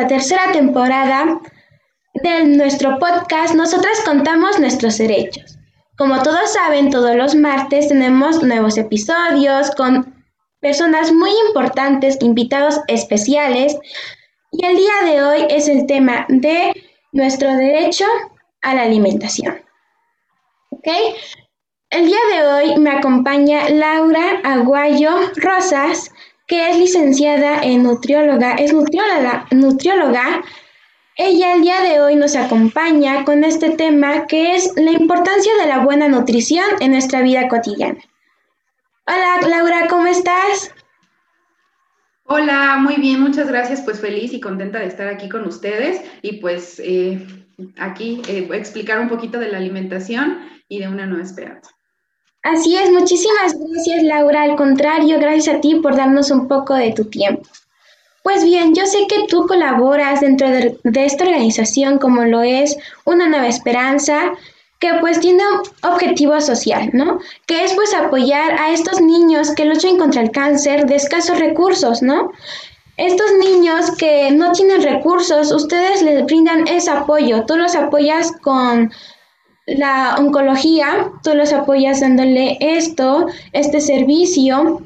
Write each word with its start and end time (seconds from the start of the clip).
esta 0.00 0.14
tercera 0.14 0.52
temporada 0.52 1.38
de 2.14 2.44
nuestro 2.44 2.98
podcast 2.98 3.54
Nosotras 3.54 4.00
contamos 4.06 4.58
nuestros 4.58 4.96
derechos. 4.96 5.58
Como 5.98 6.22
todos 6.22 6.54
saben, 6.54 6.90
todos 6.90 7.14
los 7.16 7.34
martes 7.34 7.88
tenemos 7.88 8.42
nuevos 8.42 8.78
episodios 8.78 9.70
con 9.72 10.24
personas 10.60 11.12
muy 11.12 11.30
importantes, 11.48 12.16
invitados 12.22 12.80
especiales. 12.88 13.76
Y 14.52 14.64
el 14.64 14.76
día 14.78 14.92
de 15.04 15.22
hoy 15.22 15.46
es 15.50 15.68
el 15.68 15.84
tema 15.86 16.24
de 16.30 16.72
nuestro 17.12 17.54
derecho 17.54 18.06
a 18.62 18.74
la 18.74 18.82
alimentación. 18.84 19.60
¿Ok? 20.70 20.88
El 21.90 22.06
día 22.06 22.20
de 22.32 22.46
hoy 22.46 22.78
me 22.78 22.90
acompaña 22.90 23.68
Laura 23.68 24.40
Aguayo 24.44 25.10
Rosas, 25.36 26.10
que 26.50 26.68
es 26.68 26.76
licenciada 26.78 27.62
en 27.62 27.84
nutrióloga, 27.84 28.54
es 28.54 28.72
nutrióloga. 28.72 30.42
Ella 31.16 31.54
el 31.54 31.62
día 31.62 31.80
de 31.80 32.00
hoy 32.00 32.16
nos 32.16 32.34
acompaña 32.34 33.24
con 33.24 33.44
este 33.44 33.70
tema 33.70 34.26
que 34.26 34.56
es 34.56 34.72
la 34.74 34.90
importancia 34.90 35.52
de 35.60 35.68
la 35.68 35.78
buena 35.78 36.08
nutrición 36.08 36.64
en 36.80 36.90
nuestra 36.90 37.22
vida 37.22 37.46
cotidiana. 37.46 38.00
Hola 39.06 39.48
Laura, 39.48 39.86
¿cómo 39.88 40.08
estás? 40.08 40.74
Hola, 42.24 42.78
muy 42.80 42.96
bien, 42.96 43.20
muchas 43.20 43.46
gracias, 43.46 43.82
pues 43.82 44.00
feliz 44.00 44.32
y 44.32 44.40
contenta 44.40 44.80
de 44.80 44.86
estar 44.86 45.06
aquí 45.06 45.28
con 45.28 45.46
ustedes 45.46 46.02
y 46.20 46.38
pues 46.38 46.80
eh, 46.84 47.24
aquí 47.78 48.22
eh, 48.26 48.48
explicar 48.54 48.98
un 48.98 49.08
poquito 49.08 49.38
de 49.38 49.52
la 49.52 49.58
alimentación 49.58 50.40
y 50.68 50.80
de 50.80 50.88
una 50.88 51.06
nueva 51.06 51.22
esperanza. 51.22 51.70
Así 52.42 52.74
es, 52.76 52.90
muchísimas 52.90 53.54
gracias 53.58 54.02
Laura, 54.02 54.42
al 54.42 54.56
contrario, 54.56 55.18
gracias 55.18 55.56
a 55.56 55.60
ti 55.60 55.74
por 55.74 55.94
darnos 55.94 56.30
un 56.30 56.48
poco 56.48 56.74
de 56.74 56.92
tu 56.92 57.04
tiempo. 57.04 57.42
Pues 58.22 58.44
bien, 58.44 58.74
yo 58.74 58.86
sé 58.86 59.06
que 59.08 59.26
tú 59.28 59.46
colaboras 59.46 60.20
dentro 60.20 60.48
de, 60.48 60.78
esta 61.04 61.24
organización 61.24 61.98
como 61.98 62.24
lo 62.24 62.42
es 62.42 62.76
Una 63.04 63.28
Nueva 63.28 63.46
Esperanza, 63.46 64.32
que 64.78 64.94
pues 65.00 65.20
tiene 65.20 65.42
un 65.46 65.90
objetivo 65.90 66.40
social, 66.40 66.90
¿no? 66.94 67.18
Que 67.46 67.64
es 67.64 67.74
pues 67.74 67.94
apoyar 67.94 68.52
a 68.58 68.72
estos 68.72 69.00
niños 69.00 69.50
que 69.54 69.66
luchan 69.66 69.98
contra 69.98 70.22
el 70.22 70.30
cáncer 70.30 70.86
de 70.86 70.96
escasos 70.96 71.38
recursos, 71.38 72.02
¿no? 72.02 72.32
Estos 72.96 73.32
niños 73.38 73.90
que 73.92 74.30
no 74.30 74.52
tienen 74.52 74.82
recursos, 74.82 75.52
ustedes 75.52 76.02
les 76.02 76.24
brindan 76.24 76.68
ese 76.68 76.90
apoyo, 76.90 77.44
tú 77.46 77.56
los 77.56 77.74
apoyas 77.74 78.32
con 78.42 78.92
la 79.76 80.16
oncología, 80.18 81.10
tú 81.22 81.34
los 81.34 81.52
apoyas 81.52 82.00
dándole 82.00 82.56
esto, 82.60 83.26
este 83.52 83.80
servicio, 83.80 84.82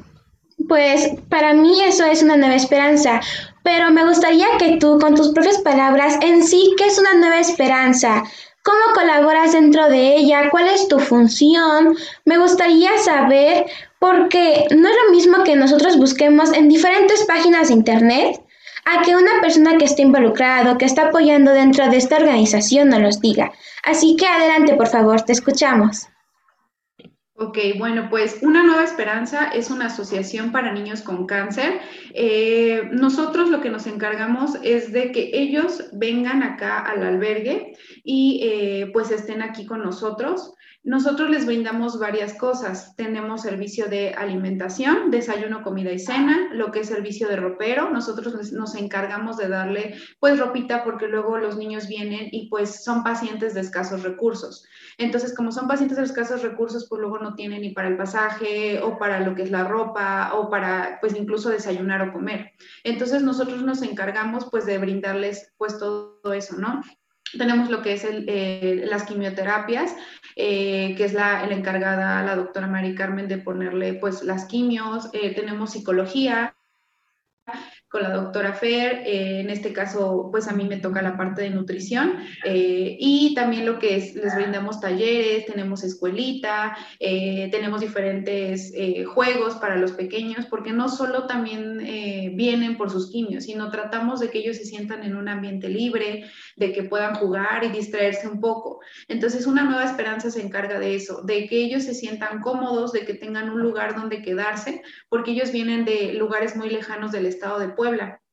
pues 0.69 1.11
para 1.29 1.53
mí 1.55 1.83
eso 1.83 2.05
es 2.05 2.23
una 2.23 2.37
nueva 2.37 2.55
esperanza. 2.55 3.21
Pero 3.63 3.91
me 3.91 4.07
gustaría 4.07 4.47
que 4.59 4.77
tú, 4.77 4.99
con 4.99 5.15
tus 5.15 5.31
propias 5.31 5.59
palabras, 5.59 6.19
en 6.21 6.45
sí, 6.45 6.75
¿qué 6.77 6.87
es 6.87 6.99
una 6.99 7.15
nueva 7.15 7.41
esperanza? 7.41 8.23
¿Cómo 8.63 8.95
colaboras 8.95 9.53
dentro 9.53 9.89
de 9.89 10.17
ella? 10.17 10.49
¿Cuál 10.51 10.69
es 10.69 10.89
tu 10.89 10.99
función? 10.99 11.97
Me 12.25 12.39
gustaría 12.39 12.97
saber 12.99 13.67
porque 13.99 14.67
no 14.71 14.89
es 14.89 14.95
lo 15.05 15.13
mismo 15.13 15.45
que 15.45 15.57
nosotros 15.57 15.97
busquemos 15.97 16.53
en 16.53 16.69
diferentes 16.69 17.25
páginas 17.25 17.69
de 17.69 17.75
internet 17.75 18.44
a 18.85 19.03
que 19.03 19.17
una 19.17 19.41
persona 19.41 19.77
que 19.79 19.85
esté 19.85 20.03
involucrado, 20.03 20.79
que 20.79 20.85
está 20.85 21.09
apoyando 21.09 21.53
dentro 21.53 21.89
de 21.89 21.97
esta 21.97 22.17
organización 22.17 22.89
nos 22.89 23.01
los 23.01 23.21
diga. 23.21 23.53
Así 23.83 24.17
que 24.17 24.27
adelante, 24.27 24.75
por 24.75 24.89
favor, 24.89 25.23
te 25.23 25.33
escuchamos. 25.33 26.09
Ok, 27.37 27.59
bueno, 27.79 28.07
pues 28.11 28.39
Una 28.43 28.63
Nueva 28.63 28.85
Esperanza 28.85 29.49
es 29.49 29.69
una 29.69 29.87
asociación 29.87 30.53
para 30.53 30.73
niños 30.73 31.03
con 31.03 31.27
cáncer. 31.27 31.81
Eh, 32.13 32.89
nosotros 32.93 33.51
lo 33.51 33.61
que 33.61 33.71
nos 33.71 33.89
encargamos 33.89 34.57
es 34.63 34.93
de 34.93 35.11
que 35.11 35.31
ellos 35.33 35.83
vengan 35.93 36.45
acá 36.45 36.79
al 36.79 37.03
albergue 37.03 37.77
y 38.05 38.41
eh, 38.45 38.91
pues 38.93 39.11
estén 39.11 39.43
aquí 39.43 39.67
con 39.67 39.83
nosotros. 39.83 40.55
Nosotros 40.85 41.29
les 41.29 41.45
brindamos 41.45 41.99
varias 41.99 42.35
cosas. 42.35 42.95
Tenemos 42.95 43.43
servicio 43.43 43.87
de 43.89 44.15
alimentación, 44.15 45.11
desayuno, 45.11 45.63
comida 45.63 45.91
y 45.91 45.99
cena, 45.99 46.51
lo 46.53 46.71
que 46.71 46.81
es 46.81 46.89
servicio 46.89 47.27
de 47.27 47.37
ropero. 47.37 47.91
Nosotros 47.91 48.53
nos 48.53 48.77
encargamos 48.77 49.39
de 49.39 49.49
darle 49.49 49.97
pues 50.21 50.39
ropita 50.39 50.85
porque 50.85 51.09
luego 51.09 51.39
los 51.39 51.57
niños 51.57 51.89
vienen 51.89 52.29
y 52.31 52.49
pues 52.49 52.85
son 52.85 53.03
pacientes 53.03 53.55
de 53.55 53.63
escasos 53.63 54.05
recursos. 54.05 54.69
Entonces, 54.99 55.35
como 55.35 55.53
son 55.53 55.69
pacientes 55.69 55.99
de 55.99 56.05
escasos 56.05 56.43
recursos, 56.43 56.87
pues 56.89 57.01
luego 57.01 57.19
no 57.19 57.35
tienen 57.35 57.63
ni 57.63 57.71
para 57.71 57.89
el 57.89 57.97
pasaje 57.97 58.81
o 58.83 58.99
para 58.99 59.21
lo 59.21 59.35
que 59.35 59.43
es 59.43 59.51
la 59.51 59.65
ropa 59.65 60.33
o 60.35 60.51
para 60.51 60.99
pues 61.01 61.15
incluso 61.17 61.51
desayunar 61.51 62.03
o 62.03 62.13
comer. 62.13 62.53
Entonces, 62.85 63.23
nosotros 63.23 63.63
nos 63.63 63.83
encargamos 63.83 64.49
pues 64.51 64.67
de 64.67 64.79
brindarles 64.79 65.53
pues 65.57 65.79
todo 65.79 66.33
eso, 66.33 66.57
¿no? 66.57 66.83
Tenemos 67.37 67.71
lo 67.71 67.83
que 67.83 67.95
es 67.95 68.07
eh, 68.07 68.85
las 68.89 69.05
quimioterapias, 69.05 69.95
eh, 70.37 70.95
que 70.97 71.05
es 71.05 71.13
la, 71.13 71.45
encargada, 71.45 72.23
la 72.23 72.37
doctora 72.37 72.67
Mari 72.67 72.95
Carmen, 72.95 73.29
de 73.29 73.39
ponerle 73.39 73.95
pues 73.95 74.23
las 74.23 74.45
quimios. 74.47 75.09
Eh, 75.13 75.35
tenemos 75.35 75.73
psicología, 75.73 76.57
con 77.95 78.03
la 78.03 78.11
doctora 78.11 78.55
Fer, 78.55 79.05
eh, 79.07 79.39
en 79.39 79.51
este 79.51 79.73
caso, 79.73 80.29
pues 80.33 80.49
a 80.49 80.53
mí 80.53 80.65
me 80.65 80.79
toca 80.79 81.01
la 81.01 81.17
parte 81.17 81.43
de 81.43 81.51
nutrición 81.51 82.15
eh, 82.45 82.97
y 82.99 83.37
también 83.37 83.65
lo 83.65 83.79
que 83.79 83.95
es, 83.95 84.17
les 84.17 84.35
brindamos 84.35 84.81
talleres, 84.81 85.47
tenemos 85.47 85.85
escuelita, 85.85 86.77
eh, 86.99 87.49
tenemos 87.53 87.83
diferentes 87.83 88.73
juegos 89.15 89.55
para 89.55 89.77
los 89.77 89.93
pequeños, 89.93 90.47
porque 90.47 90.73
no 90.73 90.89
solo 90.89 91.29
también 91.29 91.79
vienen 92.37 92.77
por 92.77 92.91
sus 92.91 93.13
quimios, 93.13 93.45
sino 93.45 93.71
tratamos 93.71 94.19
de 94.19 94.31
que 94.31 94.39
ellos 94.39 94.57
se 94.57 94.65
sientan 94.65 95.05
en 95.05 95.15
un 95.15 95.29
ambiente 95.29 95.69
libre, 95.69 96.25
de 96.57 96.73
que 96.73 96.83
puedan 96.83 97.15
jugar 97.15 97.63
y 97.63 97.69
distraerse 97.69 98.27
un 98.27 98.41
poco. 98.41 98.81
Entonces, 99.07 99.47
una 99.47 99.63
nueva 99.63 99.85
esperanza 99.85 100.33
se 100.33 100.43
encarga 100.43 100.81
de 100.81 100.97
eso, 100.97 101.23
de 101.23 101.47
que 101.47 101.59
ellos 101.59 101.85
se 101.85 101.95
sientan 101.95 102.41
cómodos, 102.41 102.93
de 102.93 103.05
que 103.05 103.15
tengan 103.15 103.51
un 103.51 103.63
lugar 103.63 103.95
donde 103.95 104.21
quedarse, 104.21 104.83
porque 105.09 105.31
ellos 105.31 105.53
vienen 105.53 105.85
de 105.85 106.15
lugares 106.15 106.57
muy 106.57 106.71
lejanos 106.71 107.13
del 107.13 107.27
estado 107.27 107.61
de 107.61 107.69
Puebla 107.69 107.84
Puebla. 107.85 108.24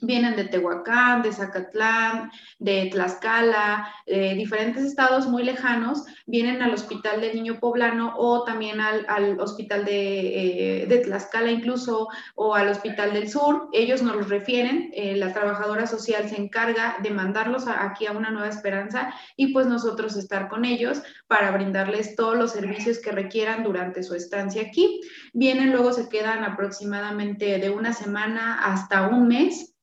Vienen 0.00 0.36
de 0.36 0.44
Tehuacán, 0.44 1.22
de 1.22 1.32
Zacatlán, 1.32 2.30
de 2.58 2.88
Tlaxcala, 2.92 3.92
de 4.06 4.34
diferentes 4.34 4.84
estados 4.84 5.26
muy 5.26 5.44
lejanos, 5.44 6.04
vienen 6.26 6.62
al 6.62 6.74
Hospital 6.74 7.20
del 7.20 7.34
Niño 7.34 7.60
Poblano 7.60 8.14
o 8.16 8.44
también 8.44 8.80
al, 8.80 9.38
Hospital 9.40 9.84
de, 9.84 10.82
eh, 10.82 11.02
Tlaxcala 11.04 11.50
incluso 11.50 12.08
o 12.34 12.54
al 12.54 12.68
Hospital 12.68 13.12
del 13.12 13.28
Sur. 13.28 13.68
Ellos 13.72 14.02
nos 14.02 14.16
los 14.16 14.28
refieren, 14.28 14.90
eh, 14.94 15.16
la 15.16 15.32
trabajadora 15.32 15.86
social 15.86 16.28
se 16.28 16.40
encarga 16.40 16.96
de 17.02 17.10
mandarlos 17.10 17.66
aquí 17.66 18.06
a 18.06 18.12
una 18.12 18.30
nueva 18.30 18.48
esperanza 18.48 19.14
y 19.36 19.52
pues 19.52 19.66
nosotros 19.66 20.16
estar 20.16 20.48
con 20.48 20.64
ellos 20.64 21.02
para 21.26 21.50
brindarles 21.50 22.16
todos 22.16 22.36
los 22.36 22.52
servicios 22.52 22.98
que 22.98 23.12
requieran 23.12 23.62
durante 23.62 24.02
su 24.02 24.14
estancia 24.14 24.62
aquí. 24.62 25.00
Vienen, 25.32 25.72
luego 25.72 25.92
se 25.92 26.08
quedan 26.08 26.44
aproximadamente 26.44 27.58
de 27.58 27.70
una 27.70 27.92
semana 27.92 28.64
hasta 28.64 29.08
un 29.08 29.28
mes 29.28 29.73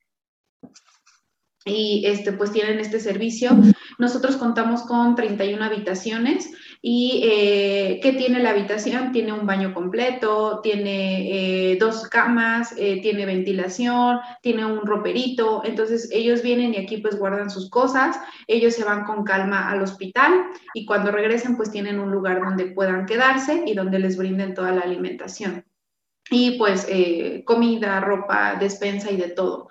y 1.65 2.03
este, 2.05 2.31
pues 2.31 2.51
tienen 2.51 2.79
este 2.79 2.99
servicio. 2.99 3.51
Nosotros 3.99 4.37
contamos 4.37 4.81
con 4.83 5.15
31 5.15 5.63
habitaciones 5.63 6.51
y 6.81 7.21
eh, 7.23 7.99
¿qué 8.01 8.13
tiene 8.13 8.39
la 8.39 8.49
habitación? 8.49 9.11
Tiene 9.11 9.33
un 9.33 9.45
baño 9.45 9.73
completo, 9.73 10.61
tiene 10.63 11.71
eh, 11.71 11.77
dos 11.79 12.07
camas, 12.07 12.73
eh, 12.77 12.99
tiene 13.01 13.27
ventilación, 13.27 14.19
tiene 14.41 14.65
un 14.65 14.87
roperito. 14.87 15.61
Entonces 15.63 16.09
ellos 16.11 16.41
vienen 16.41 16.73
y 16.73 16.77
aquí 16.77 16.97
pues 16.97 17.19
guardan 17.19 17.51
sus 17.51 17.69
cosas, 17.69 18.19
ellos 18.47 18.73
se 18.73 18.83
van 18.83 19.03
con 19.03 19.23
calma 19.23 19.69
al 19.69 19.83
hospital 19.83 20.45
y 20.73 20.85
cuando 20.85 21.11
regresen 21.11 21.57
pues 21.57 21.69
tienen 21.69 21.99
un 21.99 22.11
lugar 22.11 22.41
donde 22.41 22.65
puedan 22.65 23.05
quedarse 23.05 23.63
y 23.67 23.75
donde 23.75 23.99
les 23.99 24.17
brinden 24.17 24.55
toda 24.55 24.71
la 24.71 24.81
alimentación. 24.81 25.63
Y 26.31 26.57
pues 26.57 26.87
comida, 27.45 27.99
ropa, 27.99 28.55
despensa 28.55 29.11
y 29.11 29.17
de 29.17 29.29
todo. 29.29 29.67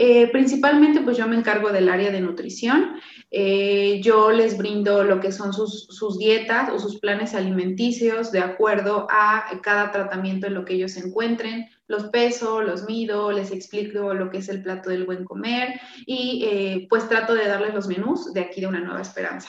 Eh, 0.00 0.28
principalmente, 0.30 1.00
pues 1.00 1.16
yo 1.16 1.26
me 1.26 1.34
encargo 1.34 1.72
del 1.72 1.88
área 1.88 2.12
de 2.12 2.20
nutrición. 2.20 3.00
Eh, 3.32 4.00
yo 4.00 4.30
les 4.30 4.56
brindo 4.56 5.02
lo 5.02 5.18
que 5.18 5.32
son 5.32 5.52
sus, 5.52 6.18
dietas 6.18 6.70
o 6.70 6.78
sus 6.78 7.00
planes 7.00 7.34
alimenticios 7.34 8.30
de 8.30 8.38
acuerdo 8.38 9.08
a 9.10 9.44
cada 9.60 9.90
tratamiento 9.90 10.46
en 10.46 10.54
lo 10.54 10.64
que 10.64 10.74
ellos 10.74 10.96
encuentren. 10.96 11.66
Los 11.88 12.10
peso, 12.10 12.62
los 12.62 12.84
mido, 12.84 13.32
les 13.32 13.50
explico 13.50 14.14
lo 14.14 14.30
que 14.30 14.38
es 14.38 14.48
el 14.48 14.62
plato 14.62 14.88
del 14.88 15.04
buen 15.04 15.24
comer 15.24 15.80
y 16.06 16.44
eh, 16.44 16.86
pues 16.88 17.08
trato 17.08 17.34
de 17.34 17.48
darles 17.48 17.74
los 17.74 17.88
menús 17.88 18.32
de 18.32 18.42
aquí 18.42 18.60
de 18.60 18.68
una 18.68 18.78
nueva 18.80 19.02
esperanza. 19.02 19.48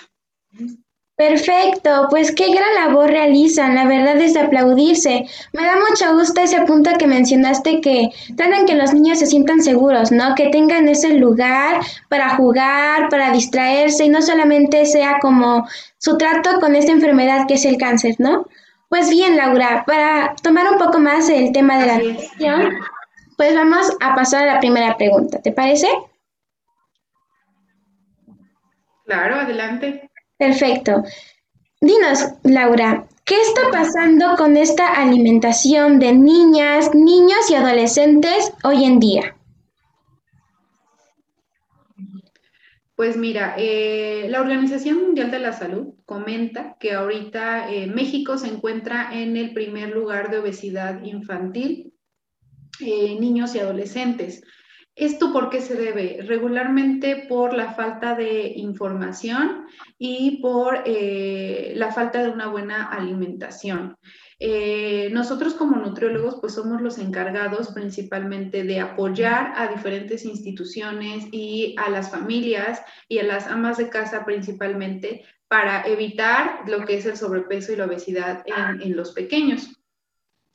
Perfecto, 1.20 2.08
pues 2.10 2.34
qué 2.34 2.50
gran 2.50 2.76
labor 2.76 3.10
realizan, 3.10 3.76
la 3.76 3.86
verdad 3.86 4.16
es 4.22 4.36
de 4.36 4.40
aplaudirse. 4.40 5.26
Me 5.52 5.64
da 5.66 5.76
mucho 5.76 6.14
gusto 6.14 6.40
ese 6.40 6.62
punto 6.62 6.92
que 6.98 7.08
mencionaste 7.08 7.82
que 7.82 8.08
tratan 8.38 8.66
que 8.66 8.76
los 8.76 8.94
niños 8.94 9.20
se 9.20 9.26
sientan 9.26 9.62
seguros, 9.62 10.14
¿no? 10.14 10.34
Que 10.34 10.48
tengan 10.48 10.88
ese 10.88 11.16
lugar 11.16 11.82
para 12.08 12.38
jugar, 12.38 13.10
para 13.10 13.34
distraerse 13.34 14.06
y 14.06 14.10
no 14.10 14.22
solamente 14.22 14.86
sea 14.86 15.18
como 15.20 15.68
su 15.98 16.18
trato 16.18 16.58
con 16.62 16.74
esta 16.74 16.94
enfermedad 16.94 17.48
que 17.50 17.56
es 17.56 17.66
el 17.66 17.76
cáncer, 17.78 18.16
¿no? 18.18 18.46
Pues 18.88 19.10
bien, 19.10 19.36
Laura, 19.36 19.84
para 19.86 20.34
tomar 20.42 20.72
un 20.72 20.78
poco 20.78 21.00
más 21.00 21.28
el 21.30 21.52
tema 21.52 21.80
de 21.80 21.86
la 21.86 21.98
nutrición, 21.98 22.70
Pues 23.38 23.56
vamos 23.56 23.92
a 24.00 24.16
pasar 24.16 24.48
a 24.48 24.54
la 24.54 24.60
primera 24.62 24.96
pregunta, 24.98 25.42
¿te 25.42 25.52
parece? 25.52 25.90
Claro, 29.04 29.36
adelante. 29.36 30.09
Perfecto. 30.40 31.04
Dinos, 31.82 32.24
Laura, 32.44 33.06
¿qué 33.26 33.36
está 33.42 33.70
pasando 33.72 34.38
con 34.38 34.56
esta 34.56 34.94
alimentación 34.94 36.00
de 36.00 36.14
niñas, 36.14 36.96
niños 36.96 37.52
y 37.52 37.56
adolescentes 37.56 38.54
hoy 38.64 38.86
en 38.86 39.00
día? 39.02 39.36
Pues 42.96 43.18
mira, 43.18 43.56
eh, 43.58 44.28
la 44.30 44.40
Organización 44.40 45.02
Mundial 45.02 45.30
de 45.30 45.40
la 45.40 45.52
Salud 45.52 45.94
comenta 46.06 46.78
que 46.80 46.94
ahorita 46.94 47.70
eh, 47.70 47.88
México 47.88 48.38
se 48.38 48.48
encuentra 48.48 49.10
en 49.14 49.36
el 49.36 49.54
primer 49.54 49.90
lugar 49.90 50.32
de 50.32 50.40
obesidad 50.40 51.04
infantil, 51.04 51.94
eh, 52.80 53.20
niños 53.20 53.56
y 53.56 53.60
adolescentes. 53.60 54.42
¿Esto 55.00 55.32
por 55.32 55.50
qué 55.50 55.62
se 55.62 55.76
debe? 55.76 56.20
Regularmente 56.28 57.26
por 57.30 57.54
la 57.54 57.74
falta 57.74 58.16
de 58.16 58.52
información 58.56 59.66
y 59.98 60.42
por 60.42 60.84
la 60.86 61.92
falta 61.94 62.22
de 62.22 62.30
una 62.30 62.48
buena 62.48 62.90
alimentación. 62.90 63.98
Eh, 64.42 65.10
nosotros 65.12 65.54
como 65.54 65.78
nutriólogos 65.78 66.40
pues 66.42 66.54
somos 66.54 66.82
los 66.82 66.98
encargados 66.98 67.70
principalmente 67.70 68.64
de 68.64 68.82
apoyar 68.82 69.54
a 69.56 69.68
diferentes 69.68 70.26
instituciones 70.26 71.28
y 71.32 71.76
a 71.78 71.90
las 71.90 72.12
familias 72.12 72.82
y 73.08 73.20
a 73.20 73.24
las 73.24 73.48
amas 73.48 73.78
de 73.78 73.90
casa 73.90 74.26
principalmente 74.26 75.24
para 75.48 75.82
evitar 75.88 76.62
lo 76.68 76.86
que 76.86 76.98
es 76.98 77.06
el 77.06 77.16
sobrepeso 77.16 77.72
y 77.72 77.78
la 77.78 77.86
obesidad 77.86 78.44
en, 78.46 78.96
los 78.96 79.14
pequeños. 79.14 79.79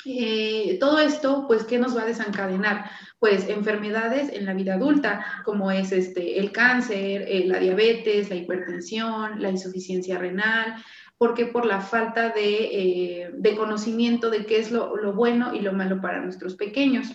Eh, 0.04 0.76
todo 0.80 0.98
esto, 0.98 1.46
pues, 1.46 1.64
¿qué 1.64 1.78
nos 1.78 1.96
va 1.96 2.02
a 2.02 2.06
desencadenar? 2.06 2.90
Pues 3.18 3.48
enfermedades 3.48 4.30
en 4.30 4.44
la 4.44 4.52
vida 4.52 4.74
adulta, 4.74 5.24
como 5.44 5.70
es 5.70 5.92
este, 5.92 6.38
el 6.38 6.52
cáncer, 6.52 7.24
eh, 7.26 7.44
la 7.46 7.58
diabetes, 7.58 8.28
la 8.28 8.36
hipertensión, 8.36 9.40
la 9.40 9.50
insuficiencia 9.50 10.18
renal, 10.18 10.74
porque 11.16 11.46
por 11.46 11.64
la 11.64 11.80
falta 11.80 12.34
eh, 12.36 13.30
de, 13.32 13.56
conocimiento 13.56 14.28
de 14.30 14.44
qué 14.44 14.58
es 14.58 14.70
lo, 14.70 15.14
bueno 15.14 15.54
y 15.54 15.60
lo 15.60 15.72
malo 15.72 16.00
para 16.00 16.20
nuestros 16.20 16.54
pequeños. 16.54 17.14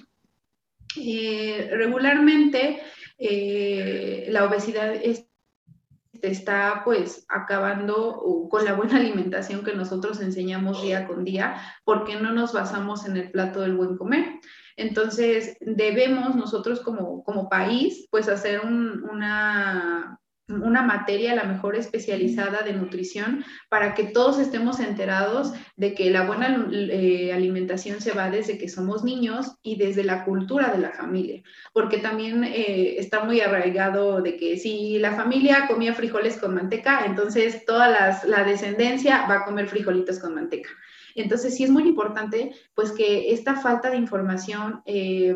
Regularmente 0.96 2.82
la 4.30 4.46
obesidad 4.46 4.96
está 6.22 6.82
pues 6.86 7.26
acabando 7.30 8.48
con 8.50 8.66
la 8.66 8.74
buena 8.74 8.96
alimentación 8.98 9.64
que 9.64 9.74
nosotros 9.74 10.22
enseñamos 10.22 10.82
día 10.82 11.08
con 11.08 11.24
día 11.24 11.58
porque 11.84 12.16
no 12.16 12.32
nos 12.32 12.54
basamos 12.54 13.06
en 13.06 13.18
el 13.18 13.32
plato 13.32 13.62
del 13.62 13.76
buen 13.76 13.98
comer. 13.98 14.40
Entonces 14.78 15.58
debemos 15.60 16.36
nosotros 16.36 16.80
como, 16.82 17.24
como 17.24 17.50
país 17.50 18.08
pues 18.12 18.30
hacer 18.30 18.62
una 18.62 20.19
una 20.50 20.82
materia, 20.82 21.36
la 21.36 21.44
mejor 21.44 21.76
especializada 21.76 22.62
de 22.64 22.74
nutrición, 22.74 23.46
para 23.70 23.94
que 23.94 24.04
todos 24.04 24.40
estemos 24.40 24.80
enterados 24.80 25.54
de 25.76 25.94
que 25.94 26.10
la 26.10 26.26
buena 26.26 26.68
eh, 26.72 27.32
alimentación 27.34 28.02
se 28.02 28.12
va 28.12 28.30
desde 28.30 28.58
que 28.58 28.68
somos 28.68 29.04
niños 29.04 29.58
y 29.62 29.78
desde 29.78 30.04
la 30.04 30.26
cultura 30.26 30.72
de 30.72 30.80
la 30.80 30.92
familia, 30.92 31.42
porque 31.74 31.98
también 32.00 32.44
eh, 32.44 32.96
está 32.98 33.24
muy 33.24 33.42
arraigado 33.42 34.22
de 34.22 34.36
que 34.38 34.58
si 34.58 35.00
la 35.00 35.16
familia 35.16 35.68
comía 35.68 35.94
frijoles 35.94 36.38
con 36.38 36.56
manteca, 36.56 37.06
entonces 37.06 37.64
toda 37.66 38.20
la 38.26 38.44
descendencia 38.44 39.26
va 39.30 39.36
a 39.36 39.46
comer 39.46 39.68
frijolitos 39.68 40.20
con 40.20 40.36
manteca. 40.36 40.70
Entonces 41.16 41.56
sí 41.56 41.64
es 41.64 41.70
muy 41.70 41.84
importante 41.84 42.52
pues 42.74 42.92
que 42.92 43.34
esta 43.34 43.56
falta 43.56 43.90
de 43.90 43.98
información 43.98 44.82
eh, 44.86 45.36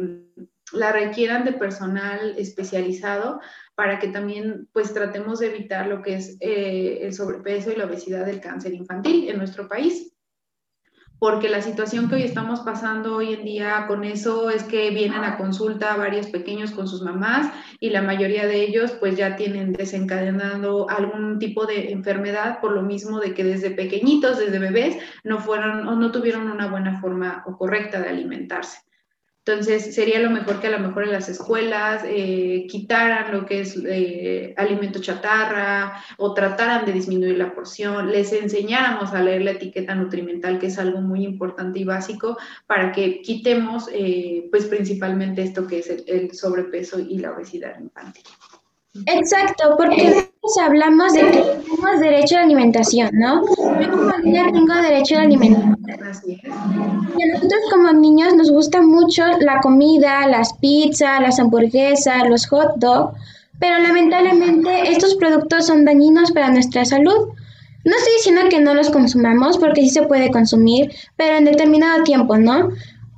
la 0.72 0.92
requieran 0.92 1.44
de 1.44 1.54
personal 1.54 2.36
especializado 2.38 3.40
para 3.76 4.00
que 4.00 4.08
también 4.08 4.68
pues 4.72 4.94
tratemos 4.94 5.40
de 5.40 5.48
evitar 5.48 5.88
lo 5.88 6.02
que 6.02 6.16
es 6.16 6.38
eh, 6.40 7.00
el 7.02 7.14
sobrepeso 7.14 7.72
y 7.72 7.76
la 7.76 7.86
obesidad 7.86 8.26
del 8.26 8.40
cáncer 8.40 8.74
infantil 8.74 9.30
en 9.30 9.38
nuestro 9.38 9.68
país. 9.68 10.14
Porque 11.20 11.48
la 11.48 11.62
situación 11.62 12.10
que 12.10 12.16
hoy 12.16 12.24
estamos 12.24 12.60
pasando 12.62 13.16
hoy 13.16 13.34
en 13.34 13.46
día 13.46 13.86
con 13.88 14.04
eso 14.04 14.50
es 14.50 14.64
que 14.64 14.90
vienen 14.90 15.24
a 15.24 15.38
consulta 15.38 15.96
varios 15.96 16.28
pequeños 16.28 16.72
con 16.72 16.86
sus 16.86 17.02
mamás 17.02 17.50
y 17.80 17.92
la 17.92 18.02
mayoría 18.02 18.46
de 18.46 18.62
ellos 18.62 18.92
pues 19.00 19.16
ya 19.16 19.38
tienen 19.38 19.72
desencadenado 19.72 20.90
algún 20.90 21.40
tipo 21.40 21.66
de 21.66 21.94
enfermedad 21.94 22.60
por 22.60 22.74
lo 22.74 22.82
mismo 22.82 23.22
de 23.22 23.34
que 23.34 23.46
desde 23.46 23.72
pequeñitos, 23.72 24.38
desde 24.38 24.60
bebés, 24.60 24.98
no 25.24 25.40
fueron 25.40 25.88
o 25.88 25.96
no 25.96 26.12
tuvieron 26.12 26.52
una 26.52 26.68
buena 26.68 27.00
forma 27.00 27.46
o 27.48 27.58
correcta 27.58 28.02
de 28.02 28.10
alimentarse. 28.10 28.80
Entonces, 29.46 29.94
sería 29.94 30.20
lo 30.20 30.30
mejor 30.30 30.62
que 30.62 30.68
a 30.68 30.72
lo 30.72 30.80
mejor 30.80 31.04
en 31.04 31.12
las 31.12 31.28
escuelas 31.28 32.04
eh, 32.06 32.66
quitaran 32.70 33.34
lo 33.34 33.46
que 33.46 33.60
es 33.60 33.78
eh, 33.86 34.54
alimento 34.56 35.02
chatarra 35.02 36.02
o 36.18 36.34
trataran 36.34 36.86
de 36.86 36.94
disminuir 36.94 37.38
la 37.38 37.54
porción, 37.54 38.10
les 38.10 38.32
enseñáramos 38.32 39.12
a 39.14 39.22
leer 39.22 39.42
la 39.42 39.52
etiqueta 39.52 39.96
nutrimental, 39.96 40.60
que 40.60 40.68
es 40.68 40.80
algo 40.80 41.02
muy 41.02 41.26
importante 41.26 41.80
y 41.80 41.84
básico 41.84 42.38
para 42.68 42.94
que 42.94 43.22
quitemos, 43.22 43.90
eh, 43.92 44.48
pues 44.50 44.66
principalmente 44.68 45.44
esto 45.44 45.68
que 45.68 45.80
es 45.80 45.90
el 46.08 46.34
sobrepeso 46.34 47.00
y 47.00 47.18
la 47.18 47.32
obesidad 47.32 47.78
infantil. 47.82 48.24
Exacto, 49.08 49.76
porque 49.78 50.33
hablamos 50.62 51.14
de 51.14 51.22
que 51.22 51.42
tenemos 51.42 52.00
derecho 52.00 52.36
a 52.36 52.40
la 52.40 52.46
alimentación, 52.46 53.10
¿no? 53.14 53.44
Yo 53.46 53.92
como 53.92 54.18
niña 54.24 54.52
tengo 54.52 54.74
derecho 54.74 55.16
a 55.16 55.20
la 55.20 55.24
alimentación. 55.24 55.78
Y 57.18 57.24
a 57.24 57.34
nosotros 57.34 57.62
como 57.72 57.94
niños 57.94 58.36
nos 58.36 58.52
gusta 58.52 58.82
mucho 58.82 59.24
la 59.40 59.62
comida, 59.62 60.28
las 60.28 60.54
pizzas, 60.56 61.22
las 61.22 61.40
hamburguesas, 61.40 62.28
los 62.30 62.46
hot 62.48 62.76
dogs, 62.78 63.18
pero 63.60 63.80
lamentablemente 63.80 64.92
estos 64.92 65.16
productos 65.16 65.68
son 65.68 65.86
dañinos 65.86 66.32
para 66.32 66.50
nuestra 66.50 66.84
salud. 66.84 67.30
No 67.86 67.96
estoy 67.96 68.14
diciendo 68.18 68.42
que 68.50 68.60
no 68.60 68.74
los 68.74 68.90
consumamos, 68.90 69.58
porque 69.58 69.82
sí 69.82 69.90
se 69.90 70.04
puede 70.04 70.32
consumir, 70.32 70.92
pero 71.18 71.38
en 71.38 71.46
determinado 71.46 72.04
tiempo, 72.04 72.38
¿no? 72.38 72.70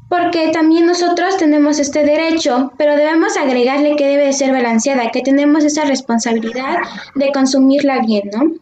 Porque 0.09 0.49
también 0.51 0.85
nosotros 0.85 1.37
tenemos 1.37 1.79
este 1.79 2.03
derecho, 2.03 2.71
pero 2.77 2.95
debemos 2.95 3.37
agregarle 3.37 3.95
que 3.95 4.07
debe 4.07 4.25
de 4.25 4.33
ser 4.33 4.51
balanceada, 4.51 5.11
que 5.11 5.21
tenemos 5.21 5.63
esa 5.63 5.85
responsabilidad 5.85 6.77
de 7.15 7.31
consumirla 7.31 7.99
bien, 7.99 8.29
¿no? 8.31 8.53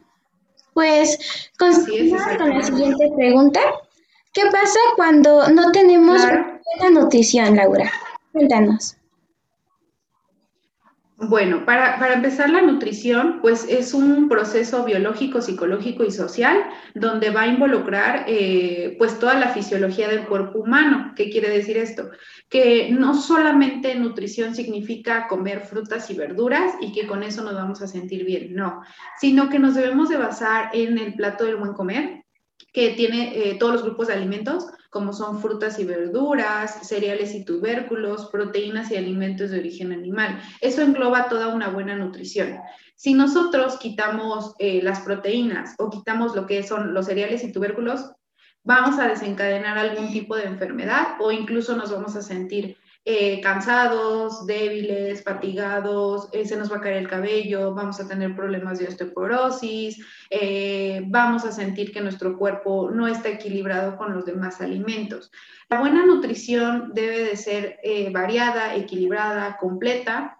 Pues, 0.73 1.51
continuamos 1.57 2.37
con 2.37 2.49
la 2.49 2.63
siguiente 2.63 3.11
pregunta. 3.15 3.59
¿Qué 4.33 4.43
pasa 4.45 4.79
cuando 4.95 5.47
no 5.49 5.71
tenemos 5.71 6.21
buena 6.21 6.99
nutrición, 6.99 7.55
Laura? 7.55 7.91
Cuéntanos. 8.31 8.95
Bueno, 11.29 11.63
para, 11.65 12.13
empezar 12.13 12.49
la 12.49 12.61
nutrición, 12.61 13.39
pues 13.41 13.65
es 13.69 13.93
un 13.93 14.27
proceso 14.27 14.83
biológico, 14.83 15.41
psicológico 15.41 16.03
y 16.03 16.11
social 16.11 16.65
donde 16.95 17.29
va 17.29 17.41
a 17.41 17.47
involucrar 17.47 18.25
eh, 18.27 18.95
pues 18.97 19.19
toda 19.19 19.35
la 19.35 19.49
fisiología 19.49 20.09
del 20.09 20.25
cuerpo 20.25 20.59
humano. 20.59 21.13
¿Qué 21.15 21.29
quiere 21.29 21.49
decir 21.49 21.77
esto? 21.77 22.09
Que 22.49 22.89
no 22.91 23.13
solamente 23.13 23.95
nutrición 23.95 24.53
significa 24.55 25.27
comer 25.27 25.61
frutas 25.61 26.09
y 26.09 26.15
verduras 26.15 26.73
y 26.81 26.91
que 26.91 27.07
con 27.07 27.23
eso 27.23 27.43
nos 27.43 27.53
vamos 27.53 27.81
a 27.81 27.87
sentir 27.87 28.25
bien, 28.25 28.53
no, 28.53 28.81
sino 29.19 29.49
que 29.49 29.59
nos 29.59 29.75
debemos 29.75 30.09
de 30.09 30.17
basar 30.17 30.71
en 30.73 30.97
el 30.97 31.13
plato 31.13 31.45
del 31.45 31.55
buen 31.55 31.73
comer, 31.73 32.22
que 32.73 32.89
tiene 32.89 33.31
eh, 33.35 33.55
todos 33.59 33.73
los 33.73 33.83
grupos 33.83 34.07
de 34.07 34.13
alimentos, 34.13 34.65
como 34.89 35.13
son 35.13 35.39
frutas 35.39 35.79
y 35.79 35.85
verduras, 35.85 36.87
cereales 36.87 37.33
y 37.35 37.45
tubérculos, 37.45 38.27
proteínas 38.31 38.91
y 38.91 38.97
alimentos 38.97 39.51
de 39.51 39.59
origen 39.59 39.91
animal. 39.91 40.41
Eso 40.59 40.81
engloba 40.81 41.29
toda 41.29 41.49
una 41.49 41.69
buena 41.69 41.95
nutrición. 41.95 42.57
Si 42.95 43.13
nosotros 43.13 43.77
quitamos 43.77 44.55
eh, 44.59 44.81
las 44.81 45.01
proteínas 45.01 45.75
o 45.77 45.89
quitamos 45.89 46.35
lo 46.35 46.47
que 46.47 46.63
son 46.63 46.93
los 46.93 47.05
cereales 47.05 47.43
y 47.43 47.51
tubérculos, 47.51 48.11
vamos 48.63 48.99
a 48.99 49.07
desencadenar 49.07 49.77
algún 49.77 50.11
tipo 50.11 50.35
de 50.35 50.45
enfermedad 50.45 51.15
o 51.19 51.31
incluso 51.31 51.75
nos 51.75 51.91
vamos 51.91 52.15
a 52.15 52.21
sentir 52.21 52.77
eh, 53.05 53.41
cansados, 53.41 54.45
débiles, 54.45 55.23
fatigados, 55.23 56.29
eh, 56.31 56.45
se 56.45 56.55
nos 56.55 56.71
va 56.71 56.77
a 56.77 56.81
caer 56.81 56.95
el 56.95 57.09
cabello, 57.09 57.73
vamos 57.73 57.99
a 57.99 58.07
tener 58.07 58.33
problemas 58.33 58.79
de 58.79 58.87
osteoporosis, 58.87 59.99
eh, 60.29 61.03
vamos 61.07 61.43
a 61.43 61.51
sentir 61.51 61.91
que 61.91 61.99
nuestro 61.99 62.37
cuerpo 62.37 62.91
no 62.91 63.09
está 63.09 63.27
equilibrado 63.27 63.97
con 63.97 64.13
los 64.13 64.25
demás 64.25 64.61
alimentos. 64.61 65.31
La 65.69 65.81
buena 65.81 66.05
nutrición 66.05 66.91
debe 66.93 67.25
de 67.25 67.35
ser 67.35 67.79
variada, 68.13 68.75
equilibrada, 68.75 69.57
completa. 69.57 70.37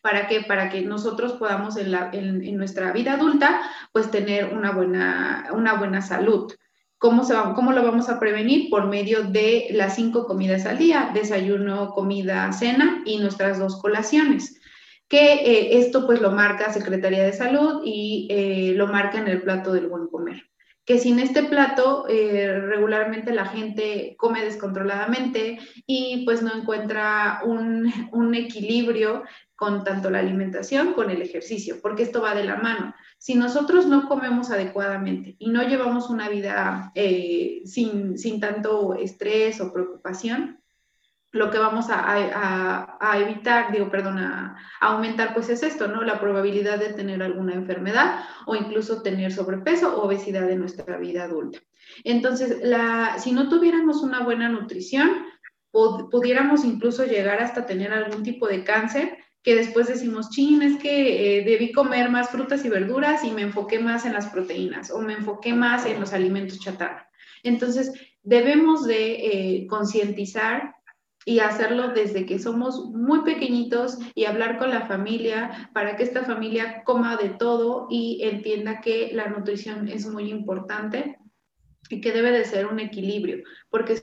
¿Para 0.00 0.28
qué? 0.28 0.42
Para 0.42 0.70
que 0.70 0.82
nosotros 0.82 1.32
podamos 1.32 1.76
en, 1.76 1.90
la, 1.90 2.10
en, 2.12 2.56
nuestra 2.56 2.92
vida 2.92 3.14
adulta, 3.14 3.62
pues 3.92 4.10
tener 4.10 4.54
una 4.54 4.70
buena, 4.70 5.48
una 5.52 5.74
buena 5.74 6.02
salud. 6.02 6.52
¿Cómo, 7.00 7.24
se 7.24 7.34
¿Cómo 7.54 7.72
lo 7.72 7.82
vamos 7.82 8.10
a 8.10 8.20
prevenir? 8.20 8.68
Por 8.68 8.86
medio 8.86 9.22
de 9.22 9.68
las 9.70 9.94
cinco 9.94 10.26
comidas 10.26 10.66
al 10.66 10.76
día, 10.76 11.12
desayuno, 11.14 11.92
comida, 11.92 12.52
cena 12.52 13.02
y 13.06 13.16
nuestras 13.16 13.58
dos 13.58 13.80
colaciones. 13.80 14.60
Que 15.08 15.32
eh, 15.32 15.78
esto 15.78 16.04
pues 16.04 16.20
lo 16.20 16.30
marca 16.30 16.74
Secretaría 16.74 17.24
de 17.24 17.32
Salud 17.32 17.80
y 17.86 18.28
eh, 18.30 18.74
lo 18.76 18.86
marca 18.86 19.16
en 19.16 19.28
el 19.28 19.40
plato 19.40 19.72
del 19.72 19.88
buen 19.88 20.08
comer 20.08 20.50
que 20.90 20.98
sin 20.98 21.20
este 21.20 21.44
plato 21.44 22.06
eh, 22.08 22.62
regularmente 22.62 23.32
la 23.32 23.46
gente 23.46 24.16
come 24.18 24.44
descontroladamente 24.44 25.60
y 25.86 26.24
pues 26.24 26.42
no 26.42 26.52
encuentra 26.52 27.42
un, 27.44 28.34
equilibrio 28.34 29.22
con 29.60 29.84
tanto 29.84 30.08
la 30.08 30.20
alimentación 30.20 30.94
con 30.94 31.10
el 31.10 31.20
ejercicio, 31.20 31.82
porque 31.82 32.02
esto 32.02 32.22
va 32.22 32.34
de 32.34 32.44
la 32.44 32.56
mano. 32.56 32.94
Si 33.18 33.34
nosotros 33.34 33.84
no 33.84 34.08
comemos 34.08 34.50
adecuadamente 34.50 35.36
y 35.38 35.50
no 35.50 35.62
llevamos 35.62 36.08
una 36.08 36.30
vida 36.30 36.90
eh, 36.94 37.60
sin, 37.66 38.16
sin 38.16 38.40
tanto 38.40 38.94
estrés 38.94 39.60
o 39.60 39.70
preocupación, 39.70 40.62
lo 41.32 41.50
que 41.50 41.58
vamos 41.58 41.88
a, 41.90 43.18
evitar, 43.18 43.70
digo, 43.70 43.90
perdón, 43.90 44.16
a, 44.20 44.56
aumentar, 44.80 45.34
pues 45.34 45.50
es 45.50 45.62
esto, 45.62 45.88
¿no? 45.88 46.04
La 46.04 46.18
probabilidad 46.18 46.78
de 46.78 46.94
tener 46.94 47.22
alguna 47.22 47.52
enfermedad 47.52 48.24
o 48.46 48.56
incluso 48.56 49.02
tener 49.02 49.30
sobrepeso 49.30 49.94
o 49.94 50.06
obesidad 50.06 50.48
en 50.50 50.58
nuestra 50.58 50.96
vida 50.96 51.24
adulta. 51.24 51.58
Entonces, 52.02 52.60
la, 52.62 53.18
si 53.18 53.32
no 53.32 53.50
tuviéramos 53.50 54.02
una 54.02 54.20
buena 54.20 54.48
nutrición, 54.48 55.26
pudiéramos 55.70 56.64
incluso 56.64 57.04
llegar 57.04 57.42
hasta 57.42 57.66
tener 57.66 57.92
algún 57.92 58.22
tipo 58.22 58.48
de 58.48 58.64
cáncer 58.64 59.18
que 59.42 59.54
después 59.54 59.88
decimos, 59.88 60.30
chin, 60.30 60.62
es 60.62 60.76
que 60.78 61.38
eh, 61.38 61.44
debí 61.44 61.72
comer 61.72 62.10
más 62.10 62.28
frutas 62.30 62.64
y 62.64 62.68
verduras 62.68 63.24
y 63.24 63.30
me 63.30 63.42
enfoqué 63.42 63.78
más 63.78 64.04
en 64.04 64.12
las 64.12 64.26
proteínas 64.28 64.90
o 64.90 65.00
me 65.00 65.14
enfoqué 65.14 65.54
más 65.54 65.86
en 65.86 65.98
los 65.98 66.12
alimentos 66.12 66.60
chatarra. 66.60 67.08
Entonces, 67.42 67.92
debemos 68.22 68.86
de 68.86 69.12
eh, 69.14 69.66
concientizar 69.66 70.74
y 71.24 71.40
hacerlo 71.40 71.88
desde 71.88 72.26
que 72.26 72.38
somos 72.38 72.90
muy 72.90 73.22
pequeñitos 73.22 73.98
y 74.14 74.24
hablar 74.24 74.58
con 74.58 74.70
la 74.70 74.86
familia 74.86 75.70
para 75.74 75.96
que 75.96 76.02
esta 76.02 76.24
familia 76.24 76.82
coma 76.84 77.16
de 77.16 77.30
todo 77.30 77.88
y 77.90 78.20
entienda 78.22 78.80
que 78.80 79.10
la 79.12 79.28
nutrición 79.28 79.88
es 79.88 80.06
muy 80.06 80.30
importante 80.30 81.18
y 81.88 82.00
que 82.00 82.12
debe 82.12 82.30
de 82.30 82.44
ser 82.44 82.66
un 82.66 82.78
equilibrio, 82.78 83.42
porque 83.68 84.02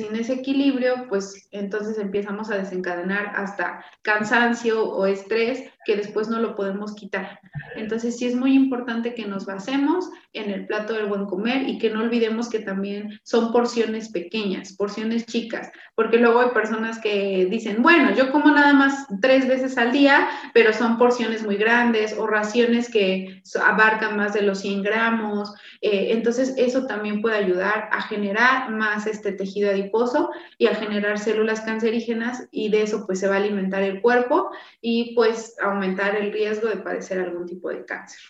sin 0.00 0.16
ese 0.16 0.34
equilibrio, 0.34 1.06
pues 1.08 1.48
entonces 1.52 1.98
empezamos 1.98 2.50
a 2.50 2.56
desencadenar 2.56 3.32
hasta 3.36 3.84
cansancio 4.02 4.88
o 4.88 5.06
estrés 5.06 5.62
que 5.84 5.96
después 5.96 6.28
no 6.28 6.40
lo 6.40 6.54
podemos 6.54 6.94
quitar. 6.94 7.40
Entonces 7.76 8.18
sí 8.18 8.26
es 8.26 8.34
muy 8.34 8.54
importante 8.54 9.14
que 9.14 9.26
nos 9.26 9.46
basemos 9.46 10.10
en 10.32 10.50
el 10.50 10.66
plato 10.66 10.94
del 10.94 11.06
buen 11.06 11.26
comer 11.26 11.68
y 11.68 11.78
que 11.78 11.90
no 11.90 12.00
olvidemos 12.00 12.48
que 12.48 12.60
también 12.60 13.18
son 13.24 13.52
porciones 13.52 14.10
pequeñas, 14.10 14.74
porciones 14.74 15.26
chicas, 15.26 15.70
porque 15.94 16.18
luego 16.18 16.40
hay 16.40 16.50
personas 16.50 16.98
que 17.00 17.46
dicen, 17.50 17.82
bueno, 17.82 18.14
yo 18.14 18.30
como 18.30 18.50
nada 18.50 18.72
más 18.72 19.06
tres 19.20 19.48
veces 19.48 19.76
al 19.78 19.92
día, 19.92 20.28
pero 20.54 20.72
son 20.72 20.98
porciones 20.98 21.44
muy 21.44 21.56
grandes 21.56 22.16
o 22.18 22.26
raciones 22.26 22.90
que 22.90 23.42
abarcan 23.60 24.16
más 24.16 24.34
de 24.34 24.42
los 24.42 24.60
100 24.60 24.82
gramos. 24.82 25.52
Eh, 25.80 26.08
entonces 26.10 26.54
eso 26.56 26.86
también 26.86 27.22
puede 27.22 27.36
ayudar 27.36 27.88
a 27.92 28.02
generar 28.02 28.70
más 28.70 29.06
este 29.06 29.32
tejido 29.32 29.70
adiposo 29.70 30.30
y 30.58 30.66
a 30.66 30.74
generar 30.74 31.18
células 31.18 31.60
cancerígenas 31.62 32.46
y 32.50 32.70
de 32.70 32.82
eso 32.82 33.06
pues 33.06 33.20
se 33.20 33.28
va 33.28 33.34
a 33.34 33.38
alimentar 33.38 33.82
el 33.82 34.00
cuerpo 34.00 34.50
y 34.80 35.14
pues 35.14 35.56
aumentar 35.70 36.16
el 36.16 36.32
riesgo 36.32 36.68
de 36.68 36.76
padecer 36.76 37.20
algún 37.20 37.46
tipo 37.46 37.70
de 37.70 37.84
cáncer. 37.84 38.20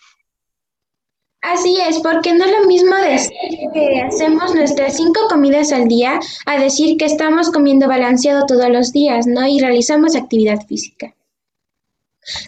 Así 1.41 1.81
es, 1.81 1.99
porque 1.99 2.33
no 2.33 2.45
es 2.45 2.51
lo 2.51 2.67
mismo 2.67 2.95
decir 2.95 3.31
que 3.73 4.01
hacemos 4.01 4.53
nuestras 4.53 4.95
cinco 4.95 5.21
comidas 5.27 5.71
al 5.71 5.87
día 5.87 6.19
a 6.45 6.59
decir 6.59 6.97
que 6.97 7.05
estamos 7.05 7.49
comiendo 7.49 7.87
balanceado 7.87 8.45
todos 8.45 8.69
los 8.69 8.91
días, 8.91 9.25
¿no? 9.25 9.47
Y 9.47 9.59
realizamos 9.59 10.15
actividad 10.15 10.65
física. 10.67 11.15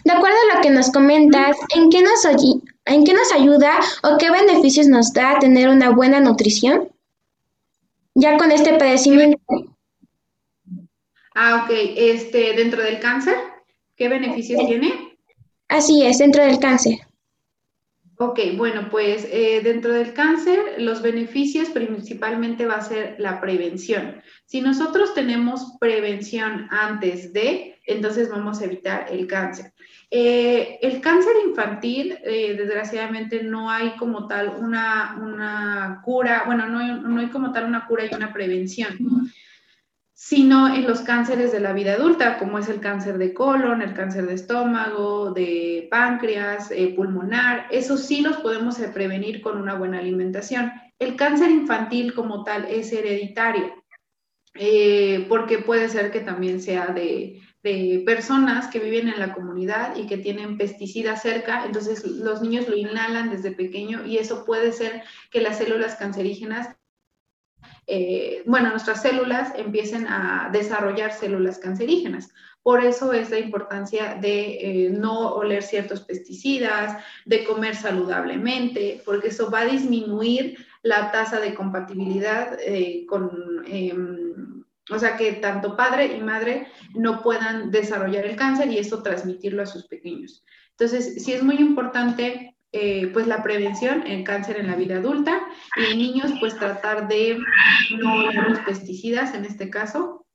De 0.04 0.12
acuerdo 0.12 0.36
a 0.36 0.56
lo 0.56 0.62
que 0.62 0.70
nos 0.70 0.92
comentas, 0.92 1.56
¿en 1.74 1.90
qué 1.90 2.02
nos, 2.02 2.24
¿en 2.84 3.04
qué 3.04 3.12
nos 3.12 3.32
ayuda 3.32 3.80
o 4.04 4.16
qué 4.18 4.30
beneficios 4.30 4.86
nos 4.86 5.12
da 5.12 5.40
tener 5.40 5.68
una 5.68 5.90
buena 5.90 6.20
nutrición? 6.20 6.88
Ya 8.14 8.36
con 8.36 8.52
este 8.52 8.74
padecimiento. 8.74 9.40
Ah, 11.34 11.64
ok. 11.64 11.70
Este, 11.96 12.52
dentro 12.52 12.80
del 12.80 13.00
cáncer. 13.00 13.36
¿Qué 13.96 14.08
beneficios 14.08 14.66
tiene? 14.66 15.16
Así 15.68 16.04
es, 16.04 16.18
dentro 16.18 16.44
del 16.44 16.58
cáncer. 16.58 16.98
Ok, 18.16 18.38
bueno, 18.56 18.88
pues 18.90 19.26
eh, 19.30 19.60
dentro 19.64 19.92
del 19.92 20.14
cáncer 20.14 20.58
los 20.78 21.02
beneficios 21.02 21.68
principalmente 21.70 22.64
va 22.64 22.74
a 22.74 22.80
ser 22.80 23.16
la 23.18 23.40
prevención. 23.40 24.22
Si 24.44 24.60
nosotros 24.60 25.14
tenemos 25.14 25.76
prevención 25.80 26.68
antes 26.70 27.32
de, 27.32 27.76
entonces 27.86 28.30
vamos 28.30 28.60
a 28.60 28.66
evitar 28.66 29.06
el 29.10 29.26
cáncer. 29.26 29.72
Eh, 30.10 30.78
el 30.80 31.00
cáncer 31.00 31.32
infantil, 31.44 32.16
eh, 32.24 32.54
desgraciadamente, 32.56 33.42
no 33.42 33.68
hay 33.68 33.96
como 33.96 34.28
tal 34.28 34.50
una, 34.60 35.18
una 35.20 36.00
cura, 36.04 36.44
bueno, 36.46 36.68
no, 36.68 37.00
no, 37.00 37.20
hay 37.20 37.28
como 37.30 37.52
tal 37.52 37.64
una 37.64 37.86
cura 37.86 38.04
y 38.04 38.14
una 38.14 38.32
prevención 38.32 38.96
sino 40.14 40.72
en 40.72 40.86
los 40.86 41.00
cánceres 41.00 41.50
de 41.50 41.58
la 41.58 41.72
vida 41.72 41.94
adulta, 41.94 42.38
como 42.38 42.58
es 42.58 42.68
el 42.68 42.80
cáncer 42.80 43.18
de 43.18 43.34
colon, 43.34 43.82
el 43.82 43.94
cáncer 43.94 44.26
de 44.26 44.34
estómago, 44.34 45.32
de 45.32 45.88
páncreas, 45.90 46.70
eh, 46.70 46.94
pulmonar. 46.94 47.66
Esos 47.70 48.04
sí 48.04 48.20
los 48.20 48.36
podemos 48.36 48.76
prevenir 48.94 49.42
con 49.42 49.60
una 49.60 49.74
buena 49.74 49.98
alimentación. 49.98 50.72
El 51.00 51.16
cáncer 51.16 51.50
infantil 51.50 52.14
como 52.14 52.44
tal 52.44 52.64
es 52.66 52.92
hereditario, 52.92 53.74
eh, 54.54 55.26
porque 55.28 55.58
puede 55.58 55.88
ser 55.88 56.12
que 56.12 56.20
también 56.20 56.62
sea 56.62 56.86
de, 56.86 57.42
de 57.64 58.04
personas 58.06 58.68
que 58.68 58.78
viven 58.78 59.08
en 59.08 59.18
la 59.18 59.32
comunidad 59.32 59.96
y 59.96 60.06
que 60.06 60.18
tienen 60.18 60.56
pesticidas 60.58 61.22
cerca, 61.22 61.64
entonces 61.66 62.06
los 62.06 62.40
niños 62.40 62.68
lo 62.68 62.76
inhalan 62.76 63.30
desde 63.30 63.50
pequeño 63.50 64.06
y 64.06 64.18
eso 64.18 64.44
puede 64.44 64.70
ser 64.70 65.02
que 65.32 65.40
las 65.40 65.58
células 65.58 65.96
cancerígenas 65.96 66.76
eh, 67.86 68.42
bueno, 68.46 68.70
nuestras 68.70 69.02
células 69.02 69.52
empiecen 69.56 70.06
a 70.06 70.50
desarrollar 70.52 71.12
células 71.12 71.58
cancerígenas. 71.58 72.30
Por 72.62 72.82
eso 72.82 73.12
es 73.12 73.28
la 73.30 73.38
importancia 73.38 74.14
de 74.14 74.86
eh, 74.86 74.90
no 74.90 75.34
oler 75.34 75.62
ciertos 75.62 76.00
pesticidas, 76.00 76.96
de 77.26 77.44
comer 77.44 77.76
saludablemente, 77.76 79.02
porque 79.04 79.28
eso 79.28 79.50
va 79.50 79.60
a 79.60 79.66
disminuir 79.66 80.56
la 80.82 81.12
tasa 81.12 81.40
de 81.40 81.54
compatibilidad 81.54 82.58
eh, 82.60 83.04
con, 83.06 83.64
em, 83.66 84.64
o 84.90 84.98
sea, 84.98 85.16
que 85.18 85.32
tanto 85.32 85.76
padre 85.76 86.16
y 86.16 86.20
madre 86.20 86.68
no 86.94 87.22
puedan 87.22 87.70
desarrollar 87.70 88.24
el 88.24 88.36
cáncer 88.36 88.70
y 88.70 88.78
eso 88.78 89.02
transmitirlo 89.02 89.62
a 89.62 89.66
sus 89.66 89.86
pequeños. 89.86 90.42
Entonces, 90.70 91.22
sí 91.22 91.34
es 91.34 91.42
muy 91.42 91.56
importante 91.56 92.53
eh, 92.76 93.08
pues 93.12 93.28
la 93.28 93.44
prevención 93.44 94.04
en 94.04 94.24
cáncer 94.24 94.58
en 94.58 94.66
la 94.66 94.74
vida 94.74 94.96
adulta 94.96 95.40
y 95.76 95.92
en 95.92 95.98
niños 95.98 96.32
pues 96.40 96.58
tratar 96.58 97.06
de 97.06 97.38
no 97.98 98.32
los 98.32 98.58
pesticidas 98.60 99.32
en 99.32 99.44
este 99.44 99.70
caso 99.70 100.26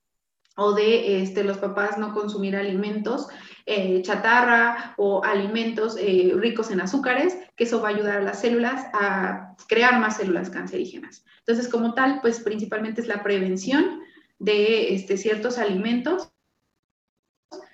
o 0.55 0.71
de 0.71 1.21
este, 1.21 1.43
los 1.43 1.57
papás 1.57 1.97
no 1.97 2.13
consumir 2.13 2.55
alimentos 2.55 3.27
eh, 3.65 4.01
chatarra 4.03 4.93
o 4.95 5.21
alimentos 5.23 5.97
eh, 5.99 6.31
ricos 6.35 6.71
en 6.71 6.79
azúcares, 6.79 7.37
que 7.57 7.65
eso 7.65 7.81
va 7.81 7.89
a 7.89 7.91
ayudar 7.91 8.17
a 8.17 8.23
las 8.23 8.39
células 8.39 8.87
a 8.93 9.55
crear 9.67 9.99
más 9.99 10.15
células 10.15 10.49
cancerígenas. 10.49 11.25
Entonces, 11.39 11.67
como 11.67 11.93
tal, 11.93 12.19
pues 12.21 12.39
principalmente 12.39 13.01
es 13.01 13.07
la 13.07 13.21
prevención 13.21 13.99
de 14.39 14.95
este, 14.95 15.17
ciertos 15.17 15.57
alimentos, 15.57 16.31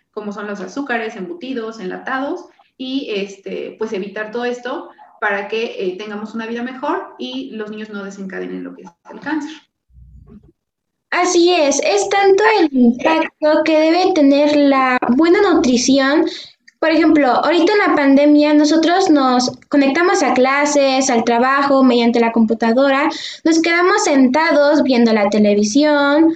como 0.09 0.31
son 0.31 0.47
los 0.47 0.59
azúcares, 0.59 1.15
embutidos, 1.15 1.79
enlatados, 1.79 2.45
y 2.77 3.07
este, 3.09 3.75
pues 3.77 3.93
evitar 3.93 4.31
todo 4.31 4.45
esto 4.45 4.89
para 5.19 5.47
que 5.47 5.75
eh, 5.79 5.95
tengamos 5.97 6.35
una 6.35 6.45
vida 6.45 6.61
mejor 6.61 7.15
y 7.17 7.51
los 7.51 7.69
niños 7.71 7.89
no 7.89 8.03
desencadenen 8.03 8.63
lo 8.63 8.75
que 8.75 8.83
es 8.83 8.89
el 9.11 9.19
cáncer. 9.19 9.51
Así 11.11 11.53
es, 11.53 11.79
es 11.79 12.09
tanto 12.09 12.43
el 12.59 12.69
impacto 12.73 13.63
que 13.63 13.79
debe 13.79 14.11
tener 14.13 14.55
la 14.55 14.97
buena 15.15 15.39
nutrición. 15.41 16.25
Por 16.79 16.91
ejemplo, 16.91 17.27
ahorita 17.27 17.71
en 17.71 17.79
la 17.79 17.95
pandemia 17.95 18.53
nosotros 18.53 19.09
nos 19.09 19.49
conectamos 19.69 20.21
a 20.21 20.33
clases, 20.33 21.09
al 21.09 21.23
trabajo 21.23 21.83
mediante 21.83 22.19
la 22.19 22.33
computadora, 22.33 23.09
nos 23.45 23.61
quedamos 23.61 24.03
sentados 24.03 24.83
viendo 24.83 25.13
la 25.13 25.29
televisión 25.29 26.35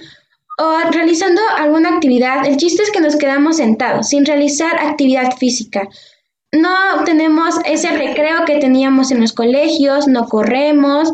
o 0.56 0.78
realizando 0.90 1.42
alguna 1.58 1.90
actividad. 1.90 2.46
El 2.46 2.56
chiste 2.56 2.82
es 2.82 2.90
que 2.90 3.00
nos 3.00 3.16
quedamos 3.16 3.58
sentados 3.58 4.08
sin 4.08 4.24
realizar 4.24 4.78
actividad 4.78 5.36
física 5.36 5.88
no 6.52 7.04
tenemos 7.04 7.56
ese 7.64 7.90
recreo 7.96 8.44
que 8.44 8.58
teníamos 8.58 9.10
en 9.10 9.20
los 9.20 9.32
colegios, 9.32 10.08
no 10.08 10.26
corremos, 10.26 11.12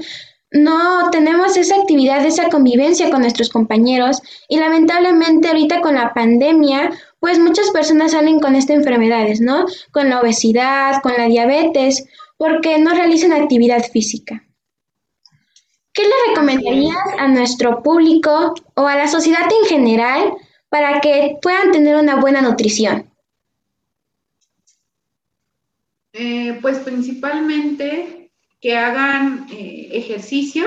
no 0.51 1.11
tenemos 1.11 1.57
esa 1.57 1.77
actividad, 1.77 2.25
esa 2.25 2.49
convivencia 2.49 3.11
con 3.11 3.21
nuestros 3.21 3.51
compañeros 3.51 4.23
y 4.49 4.59
lamentablemente 4.59 5.49
ahorita 5.49 5.81
con 5.81 5.97
la 5.97 6.15
pandemia, 6.15 6.91
pues 7.21 7.39
muchas 7.39 7.71
personas 7.71 8.13
salen 8.13 8.41
con 8.41 8.55
estas 8.55 8.77
enfermedades, 8.77 9.41
¿no? 9.41 9.67
Con 9.93 10.09
la 10.09 10.21
obesidad, 10.21 11.03
con 11.03 11.13
la 11.19 11.27
diabetes, 11.27 12.07
porque 12.39 12.79
no 12.79 12.95
realizan 12.95 13.33
actividad 13.33 13.83
física. 13.91 14.43
¿Qué 15.93 16.03
le 16.03 16.29
recomendarías 16.29 16.97
a 17.19 17.29
nuestro 17.29 17.83
público 17.83 18.55
o 18.75 18.87
a 18.87 18.97
la 18.97 19.09
sociedad 19.09 19.49
en 19.51 19.69
general 19.69 20.35
para 20.69 21.01
que 21.01 21.39
puedan 21.41 21.73
tener 21.73 21.97
una 21.97 22.17
buena 22.17 22.43
nutrición? 22.43 23.11
Eh, 26.19 26.59
pues 26.63 26.79
principalmente 26.79 28.33
que 28.59 28.79
hagan 28.79 29.47
eh, 29.51 29.91
ejercicio 29.93 30.65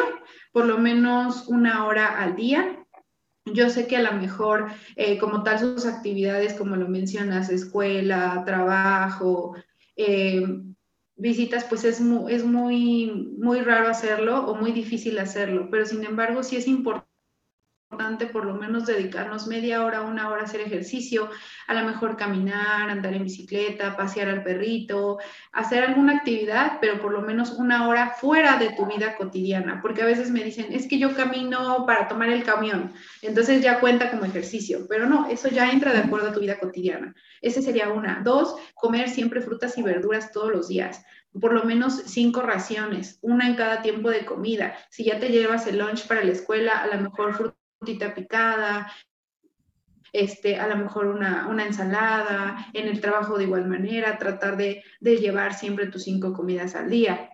por 0.51 0.65
lo 0.65 0.77
menos 0.77 1.47
una 1.47 1.85
hora 1.85 2.21
al 2.21 2.35
día. 2.35 2.85
Yo 3.45 3.71
sé 3.71 3.87
que 3.87 3.97
a 3.97 4.03
lo 4.03 4.11
mejor, 4.13 4.67
eh, 4.95 5.17
como 5.17 5.41
tal, 5.41 5.57
sus 5.57 5.87
actividades, 5.87 6.53
como 6.53 6.75
lo 6.75 6.87
mencionas, 6.87 7.49
escuela, 7.49 8.43
trabajo, 8.45 9.55
visitas, 11.15 11.65
pues 11.65 11.83
es, 11.83 11.99
muy, 11.99 12.31
es 12.31 12.45
muy, 12.45 13.35
muy 13.39 13.61
raro 13.61 13.89
hacerlo 13.89 14.45
o 14.45 14.55
muy 14.55 14.71
difícil 14.71 15.17
hacerlo, 15.17 15.67
pero 15.71 15.85
sin 15.85 16.03
embargo 16.03 16.43
sí 16.43 16.55
es 16.57 16.67
importante 16.67 17.08
por 18.31 18.45
lo 18.45 18.53
menos 18.53 18.85
dedicarnos 18.85 19.47
media 19.47 19.83
hora, 19.83 20.01
una 20.01 20.29
hora 20.29 20.41
a 20.41 20.45
hacer 20.45 20.61
ejercicio, 20.61 21.29
a 21.67 21.73
lo 21.73 21.85
mejor 21.85 22.17
caminar, 22.17 22.89
andar 22.89 23.13
en 23.13 23.23
bicicleta, 23.23 23.97
pasear 23.97 24.29
al 24.29 24.43
perrito, 24.43 25.17
hacer 25.51 25.83
alguna 25.83 26.17
actividad, 26.17 26.77
pero 26.79 27.01
por 27.01 27.11
lo 27.11 27.21
menos 27.21 27.51
una 27.51 27.87
hora 27.87 28.11
fuera 28.11 28.57
de 28.57 28.71
tu 28.71 28.85
vida 28.85 29.15
cotidiana, 29.15 29.79
porque 29.81 30.03
a 30.03 30.05
veces 30.05 30.29
me 30.29 30.43
dicen, 30.43 30.67
es 30.71 30.87
que 30.87 30.99
yo 30.99 31.15
camino 31.15 31.85
para 31.85 32.07
tomar 32.07 32.29
el 32.29 32.43
camión, 32.43 32.93
entonces 33.21 33.61
ya 33.61 33.79
cuenta 33.79 34.11
como 34.11 34.25
ejercicio, 34.25 34.85
pero 34.87 35.07
no, 35.07 35.27
eso 35.27 35.49
ya 35.49 35.71
entra 35.71 35.91
de 35.91 35.99
acuerdo 35.99 36.29
a 36.29 36.33
tu 36.33 36.39
vida 36.39 36.59
cotidiana. 36.59 37.15
Ese 37.41 37.61
sería 37.61 37.89
una. 37.89 38.21
Dos, 38.23 38.55
comer 38.75 39.09
siempre 39.09 39.41
frutas 39.41 39.77
y 39.77 39.83
verduras 39.83 40.31
todos 40.31 40.51
los 40.51 40.67
días 40.67 41.03
por 41.39 41.53
lo 41.53 41.63
menos 41.63 42.01
cinco 42.07 42.41
raciones, 42.41 43.19
una 43.21 43.47
en 43.47 43.53
cada 43.53 43.83
tiempo 43.83 44.09
de 44.09 44.25
comida. 44.25 44.75
Si 44.89 45.03
ya 45.03 45.19
te 45.19 45.29
llevas 45.29 45.67
el 45.67 45.77
lunch 45.77 46.07
para 46.07 46.23
la 46.23 46.31
escuela, 46.31 46.79
a 46.79 46.87
lo 46.87 46.99
mejor 47.01 47.35
fruta 47.35 47.55
picada, 47.79 48.91
este, 50.11 50.57
a 50.57 50.67
lo 50.67 50.77
mejor 50.77 51.07
una, 51.07 51.47
ensalada, 51.65 52.67
en 52.73 52.87
el 52.87 53.01
trabajo 53.01 53.37
de 53.37 53.43
igual 53.45 53.67
manera, 53.67 54.17
tratar 54.17 54.57
de, 54.57 54.83
de, 54.99 55.17
llevar 55.17 55.53
siempre 55.53 55.87
tus 55.87 56.03
cinco 56.03 56.33
comidas 56.33 56.75
al 56.75 56.89
día. 56.89 57.29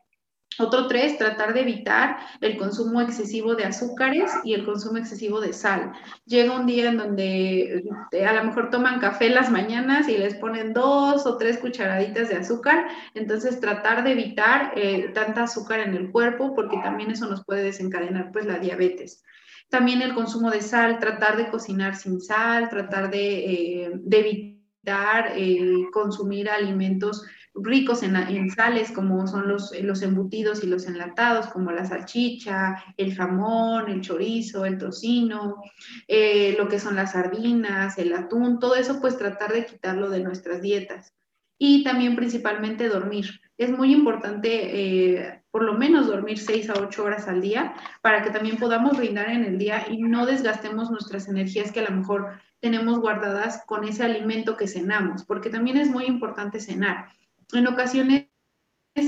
Otro 0.58 0.88
tres, 0.88 1.18
tratar 1.18 1.54
de 1.54 1.62
evitar 1.62 2.18
el 2.40 2.56
consumo 2.58 3.02
excesivo 3.02 3.56
de 3.56 3.66
azúcares 3.66 4.32
y 4.46 4.54
el 4.54 4.64
consumo 4.64 4.98
excesivo 4.98 5.42
de 5.42 5.52
sal. 5.52 5.92
Llega 6.26 6.58
un 6.58 6.66
día 6.66 6.90
en 6.90 6.98
donde 6.98 7.84
eh, 8.12 8.26
a 8.26 8.34
lo 8.34 8.46
mejor 8.46 8.70
toman 8.70 9.02
café 9.02 9.30
las 9.30 9.52
mañanas 9.52 10.08
y 10.08 10.18
les 10.18 10.36
ponen 10.36 10.74
dos 10.74 11.26
o 11.26 11.38
tres 11.38 11.58
cucharaditas 11.58 12.30
de 12.30 12.38
azúcar, 12.38 12.88
entonces 13.14 13.60
tratar 13.60 14.06
de 14.06 14.12
evitar 14.12 14.72
eh, 14.78 15.12
tanta 15.14 15.44
azúcar 15.44 15.82
en 15.82 15.94
el 15.94 16.12
cuerpo 16.12 16.56
porque 16.56 16.78
también 16.82 17.12
eso 17.12 17.28
nos 17.28 17.44
puede 17.44 17.64
desencadenar 17.64 18.32
pues 18.32 18.46
la 18.46 18.58
diabetes. 18.58 19.24
También 19.70 20.02
el 20.02 20.14
consumo 20.14 20.52
de 20.52 20.62
sal, 20.62 21.00
tratar 21.00 21.38
de 21.38 21.50
cocinar 21.50 21.96
sin 21.96 22.22
sal, 22.22 22.70
tratar 22.70 23.10
de, 23.10 23.86
eh, 23.86 24.02
evitar 24.12 25.34
eh, 25.36 25.88
consumir 25.92 26.50
alimentos 26.50 27.26
ricos 27.56 28.04
en, 28.04 28.52
sales, 28.52 28.92
como 28.92 29.26
son 29.28 29.48
los, 29.48 29.72
los, 29.82 30.02
embutidos 30.02 30.64
y 30.64 30.68
los 30.68 30.86
enlatados, 30.86 31.48
como 31.48 31.72
la 31.72 31.86
salchicha, 31.86 32.76
el 32.98 33.16
jamón, 33.16 33.90
el 33.90 34.02
chorizo, 34.02 34.66
el 34.66 34.78
tocino, 34.78 35.62
eh, 36.08 36.56
lo 36.58 36.68
que 36.68 36.80
son 36.80 36.96
las 36.96 37.14
sardinas, 37.14 37.98
el 37.98 38.14
atún, 38.14 38.60
todo 38.60 38.76
eso, 38.76 39.00
pues 39.00 39.18
tratar 39.18 39.54
de 39.54 39.66
quitarlo 39.66 40.10
de 40.10 40.20
nuestras 40.20 40.62
dietas. 40.62 41.14
Y 41.58 41.84
también 41.84 42.16
principalmente 42.16 42.90
dormir. 42.90 43.40
Es 43.58 43.70
muy 43.72 43.94
importante 43.94 45.42
por 45.56 45.64
lo 45.64 45.76
menos 45.76 46.08
dormir 46.08 46.38
6 46.38 46.70
a 46.70 46.74
8 46.74 47.02
horas 47.02 47.30
al 47.30 47.40
día 47.40 47.76
para 48.02 48.22
que 48.22 48.30
también 48.30 48.58
podamos 48.58 48.98
brindar 48.98 49.30
en 49.30 49.46
el 49.46 49.58
día 49.58 49.86
y 49.90 50.04
no 50.04 50.26
desgastemos 50.26 50.92
nuestras 50.92 51.30
energías 51.30 51.72
que 51.72 51.80
a 51.80 51.90
lo 51.90 51.96
mejor 51.96 52.42
tenemos 52.60 53.00
guardadas 53.00 53.64
con 53.66 53.86
ese 53.86 54.04
alimento 54.04 54.58
que 54.58 54.68
cenamos, 54.68 55.24
porque 55.24 55.50
también 55.50 55.78
es 55.78 55.90
muy 55.90 56.08
importante 56.08 56.60
cenar. 56.60 57.08
En 57.54 57.68
ocasiones 57.68 58.28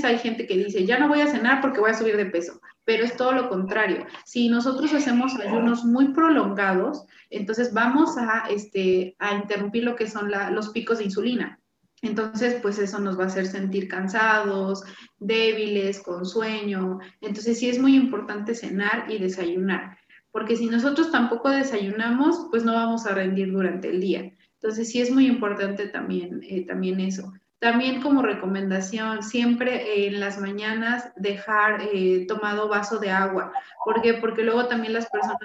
hay 0.04 0.18
gente 0.18 0.46
que 0.46 0.56
dice, 0.56 0.86
ya 0.86 0.98
no 0.98 1.08
voy 1.08 1.20
a 1.20 1.26
cenar 1.26 1.60
porque 1.60 1.80
voy 1.80 1.90
a 1.90 1.94
subir 1.98 2.16
de 2.16 2.24
peso, 2.24 2.60
pero 2.84 3.04
es 3.04 3.16
todo 3.16 3.32
lo 3.32 3.50
contrario. 3.50 4.06
Si 4.24 4.48
nosotros 4.48 4.94
hacemos 4.94 5.34
ayunos 5.38 5.84
muy 5.84 6.14
prolongados, 6.14 7.04
entonces 7.28 7.74
vamos 7.74 8.16
a, 8.16 8.44
este, 8.48 9.16
a 9.18 9.34
interrumpir 9.34 9.84
lo 9.84 9.96
que 9.96 10.08
son 10.08 10.30
los 10.52 10.70
picos 10.70 10.96
de 10.96 11.04
insulina. 11.04 11.60
Entonces, 12.02 12.60
pues 12.62 12.78
eso 12.78 12.98
nos 13.00 13.18
va 13.18 13.24
a 13.24 13.26
hacer 13.26 13.46
sentir 13.46 13.88
cansados, 13.88 14.84
débiles, 15.18 16.00
con 16.00 16.24
sueño. 16.24 16.98
Entonces, 17.20 17.58
sí 17.58 17.68
es 17.68 17.78
muy 17.78 17.96
importante 17.96 18.54
cenar 18.54 19.10
y 19.10 19.18
desayunar, 19.18 19.98
porque 20.30 20.56
si 20.56 20.66
nosotros 20.66 21.10
tampoco 21.10 21.50
desayunamos, 21.50 22.46
pues 22.50 22.64
no 22.64 22.74
vamos 22.74 23.06
a 23.06 23.14
rendir 23.14 23.52
durante 23.52 23.90
el 23.90 24.00
día. 24.00 24.32
Entonces, 24.54 24.90
sí 24.90 25.00
es 25.00 25.10
muy 25.10 25.26
importante 25.26 25.88
también, 25.88 26.40
eh, 26.42 26.66
también 26.66 27.00
eso. 27.00 27.32
También 27.58 28.00
como 28.00 28.22
recomendación, 28.22 29.24
siempre 29.24 30.06
en 30.06 30.20
las 30.20 30.40
mañanas 30.40 31.10
dejar 31.16 31.82
eh, 31.92 32.24
tomado 32.28 32.68
vaso 32.68 32.98
de 32.98 33.10
agua. 33.10 33.52
¿Por 33.84 34.00
qué? 34.00 34.14
Porque 34.14 34.44
luego 34.44 34.66
también 34.66 34.92
las 34.92 35.08
personas, 35.10 35.38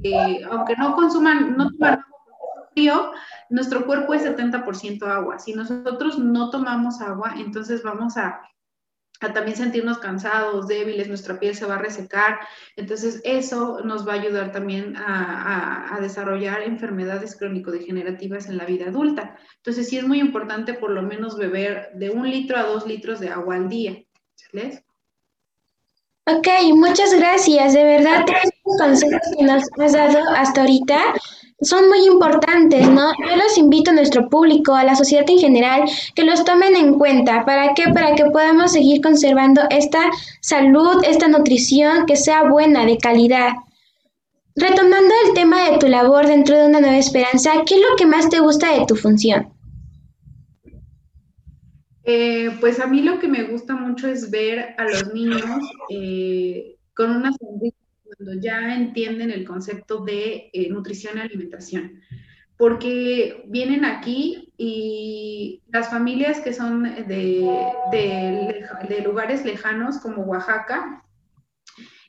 que, 0.00 0.44
aunque 0.48 0.76
no 0.76 0.94
consuman, 0.94 1.56
no 1.56 1.68
toman 1.72 2.04
frío, 2.72 3.12
nuestro 3.50 3.86
cuerpo 3.86 4.14
es 4.14 4.24
70% 4.24 5.06
agua. 5.06 5.38
Si 5.38 5.54
nosotros 5.54 6.18
no 6.18 6.50
tomamos 6.50 7.00
agua, 7.00 7.34
entonces 7.38 7.82
vamos 7.82 8.16
a, 8.16 8.40
también 9.30 9.56
sentirnos 9.56 9.98
cansados, 9.98 10.66
débiles, 10.66 11.08
nuestra 11.08 11.38
piel 11.38 11.54
se 11.54 11.66
va 11.66 11.76
a 11.76 11.78
resecar. 11.78 12.40
Entonces 12.76 13.20
eso 13.24 13.80
nos 13.84 14.06
va 14.06 14.12
a 14.14 14.16
ayudar 14.16 14.52
también 14.52 14.96
a, 14.96 15.98
desarrollar 16.00 16.62
enfermedades 16.62 17.36
crónico-degenerativas 17.36 18.48
en 18.48 18.56
la 18.56 18.64
vida 18.64 18.86
adulta. 18.86 19.36
Entonces 19.58 19.88
sí 19.88 19.98
es 19.98 20.04
muy 20.04 20.18
importante 20.18 20.74
por 20.74 20.90
lo 20.90 21.02
menos 21.02 21.36
beber 21.36 21.90
de 21.94 22.10
un 22.10 22.28
litro 22.28 22.56
a 22.58 22.64
dos 22.64 22.86
litros 22.86 23.20
de 23.20 23.28
agua 23.28 23.54
al 23.54 23.68
día. 23.68 24.02
Ok, 26.26 26.48
muchas 26.74 27.14
gracias. 27.14 27.74
De 27.74 27.84
verdad, 27.84 28.24
los 28.64 28.78
consejos 28.78 29.20
que 29.36 29.44
nos 29.44 29.62
has 29.78 29.92
dado 29.92 30.18
hasta 30.36 30.62
ahorita 30.62 31.14
son 31.62 31.88
muy 31.88 32.06
importantes, 32.06 32.88
¿no? 32.88 33.12
Yo 33.28 33.36
los 33.36 33.56
invito 33.56 33.90
a 33.90 33.94
nuestro 33.94 34.28
público, 34.28 34.74
a 34.74 34.84
la 34.84 34.96
sociedad 34.96 35.28
en 35.28 35.38
general, 35.38 35.82
que 36.14 36.24
los 36.24 36.44
tomen 36.44 36.76
en 36.76 36.98
cuenta. 36.98 37.44
¿Para 37.44 37.74
qué? 37.74 37.84
Para 37.92 38.14
que 38.14 38.24
podamos 38.26 38.72
seguir 38.72 39.00
conservando 39.00 39.62
esta 39.70 40.00
salud, 40.40 41.02
esta 41.04 41.28
nutrición 41.28 42.06
que 42.06 42.16
sea 42.16 42.44
buena, 42.44 42.84
de 42.84 42.98
calidad. 42.98 43.52
Retomando 44.54 45.14
el 45.26 45.34
tema 45.34 45.70
de 45.70 45.78
tu 45.78 45.88
labor 45.88 46.26
dentro 46.26 46.58
de 46.58 46.66
una 46.66 46.80
nueva 46.80 46.98
esperanza, 46.98 47.52
¿qué 47.66 47.76
es 47.76 47.80
lo 47.80 47.96
que 47.96 48.06
más 48.06 48.28
te 48.28 48.40
gusta 48.40 48.78
de 48.78 48.84
tu 48.86 48.96
función? 48.96 49.48
Eh, 52.04 52.50
pues 52.60 52.80
a 52.80 52.86
mí 52.86 53.00
lo 53.02 53.20
que 53.20 53.28
me 53.28 53.44
gusta 53.44 53.76
mucho 53.76 54.08
es 54.08 54.30
ver 54.30 54.74
a 54.76 54.84
los 54.84 55.14
niños 55.14 55.44
eh, 55.88 56.76
con 56.94 57.10
una 57.10 57.32
sonrisa 57.32 57.81
ya 58.40 58.74
entienden 58.74 59.30
el 59.30 59.44
concepto 59.44 60.04
de 60.04 60.50
eh, 60.52 60.68
nutrición 60.70 61.18
y 61.18 61.20
alimentación. 61.20 62.00
Porque 62.56 63.44
vienen 63.48 63.84
aquí 63.84 64.52
y 64.56 65.62
las 65.68 65.90
familias 65.90 66.40
que 66.40 66.52
son 66.52 66.82
de, 66.82 67.48
de, 67.90 69.00
lugares 69.02 69.44
lejanos 69.44 69.98
como 69.98 70.22
Oaxaca, 70.22 71.02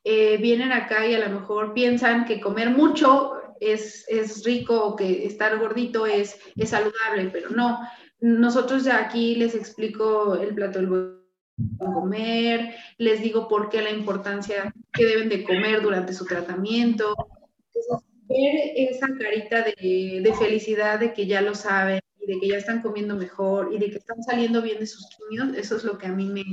eh, 0.04 0.38
vienen 0.38 0.72
acá 0.72 1.08
y 1.08 1.16
a 1.16 1.28
lo 1.28 1.40
mejor 1.40 1.74
piensan 1.74 2.26
que 2.26 2.42
comer 2.42 2.70
mucho 2.70 3.34
es, 3.60 4.06
es 4.10 4.44
rico 4.44 4.86
o 4.86 4.96
que 4.96 5.26
estar 5.26 5.58
gordito 5.58 6.06
es, 6.06 6.38
es 6.56 6.70
saludable, 6.70 7.30
pero 7.32 7.50
no. 7.50 7.80
Nosotros 8.20 8.84
ya 8.84 9.00
aquí 9.00 9.36
les 9.36 9.56
explico 9.56 10.36
el 10.36 10.54
plato 10.54 10.80
del 10.80 11.23
comer, 11.78 12.76
les 12.98 13.22
digo 13.22 13.48
por 13.48 13.70
qué 13.70 13.82
la 13.82 13.92
importancia 13.92 14.74
que 14.92 15.06
deben 15.06 15.30
de 15.30 15.44
comer 15.44 15.82
durante 15.82 16.14
su 16.14 16.26
tratamiento. 16.26 17.16
ver 18.28 18.72
esa 18.76 19.08
carita 19.20 19.64
de, 19.64 20.34
felicidad 20.40 21.00
de 21.00 21.14
que 21.14 21.28
ya 21.28 21.42
lo 21.42 21.56
saben 21.56 22.02
y 22.20 22.34
de 22.34 22.40
que 22.40 22.48
ya 22.50 22.58
están 22.58 22.82
comiendo 22.82 23.16
mejor 23.16 23.72
y 23.74 23.78
de 23.78 23.92
que 23.92 23.98
están 23.98 24.24
saliendo 24.24 24.62
bien 24.62 24.80
de 24.80 24.88
sus 24.88 25.08
quimios, 25.10 25.56
eso 25.58 25.76
es 25.76 25.84
lo 25.84 25.98
que 25.98 26.08
a 26.08 26.12
mí 26.12 26.30
me, 26.30 26.44